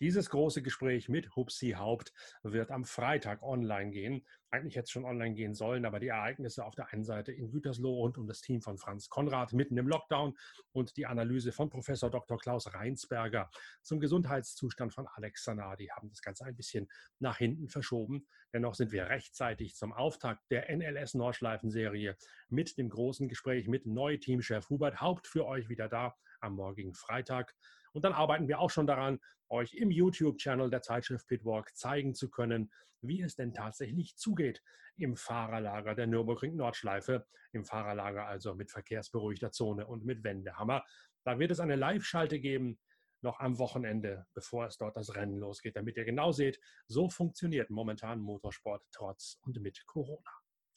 [0.00, 2.12] Dieses große Gespräch mit Hupsi Haupt
[2.42, 4.26] wird am Freitag online gehen.
[4.50, 7.50] Eigentlich hätte es schon online gehen sollen, aber die Ereignisse auf der einen Seite in
[7.50, 10.36] Gütersloh rund um das Team von Franz Konrad mitten im Lockdown
[10.72, 12.38] und die Analyse von Professor Dr.
[12.38, 13.50] Klaus Reinsberger
[13.82, 16.88] zum Gesundheitszustand von Alex Sanadi haben das Ganze ein bisschen
[17.20, 18.26] nach hinten verschoben.
[18.52, 22.16] Dennoch sind wir rechtzeitig zum Auftakt der NLS Nordschleifen-Serie
[22.48, 27.54] mit dem großen Gespräch mit Neuteamchef Hubert Haupt für euch wieder da am morgigen Freitag.
[27.92, 32.30] Und dann arbeiten wir auch schon daran, euch im YouTube-Channel der Zeitschrift Pitwalk zeigen zu
[32.30, 32.70] können,
[33.00, 34.62] wie es denn tatsächlich zugeht
[34.96, 40.84] im Fahrerlager der Nürburgring Nordschleife, im Fahrerlager also mit verkehrsberuhigter Zone und mit Wendehammer.
[41.24, 42.78] Da wird es eine Live-Schalte geben,
[43.22, 47.70] noch am Wochenende, bevor es dort das Rennen losgeht, damit ihr genau seht, so funktioniert
[47.70, 50.30] momentan Motorsport trotz und mit Corona.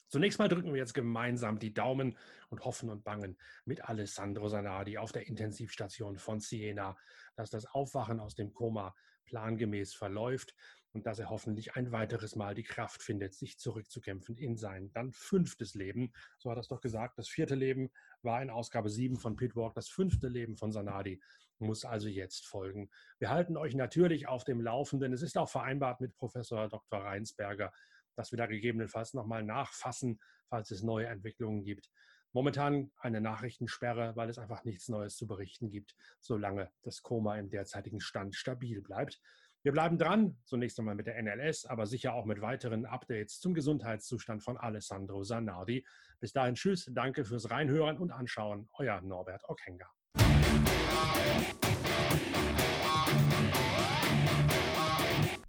[0.08, 2.16] Zunächst mal drücken wir jetzt gemeinsam die Daumen
[2.48, 6.96] und hoffen und bangen mit Alessandro Sanardi auf der Intensivstation von Siena,
[7.36, 8.94] dass das Aufwachen aus dem Koma
[9.26, 10.54] plangemäß verläuft
[10.92, 15.12] und dass er hoffentlich ein weiteres Mal die Kraft findet, sich zurückzukämpfen in sein dann
[15.12, 16.12] fünftes Leben.
[16.38, 17.18] So hat er es doch gesagt.
[17.18, 17.90] Das vierte Leben
[18.22, 19.74] war in Ausgabe 7 von Pitwalk.
[19.74, 21.20] Das fünfte Leben von Sanadi
[21.58, 22.90] muss also jetzt folgen.
[23.18, 25.12] Wir halten euch natürlich auf dem Laufenden.
[25.12, 27.00] Es ist auch vereinbart mit Professor Dr.
[27.00, 27.72] Reinsberger,
[28.18, 31.90] dass wir da gegebenenfalls nochmal nachfassen, falls es neue Entwicklungen gibt.
[32.32, 37.48] Momentan eine Nachrichtensperre, weil es einfach nichts Neues zu berichten gibt, solange das Koma im
[37.48, 39.20] derzeitigen Stand stabil bleibt.
[39.62, 43.54] Wir bleiben dran, zunächst einmal mit der NLS, aber sicher auch mit weiteren Updates zum
[43.54, 45.84] Gesundheitszustand von Alessandro Sanardi.
[46.20, 48.68] Bis dahin, tschüss, danke fürs Reinhören und Anschauen.
[48.74, 49.90] Euer Norbert Okenga.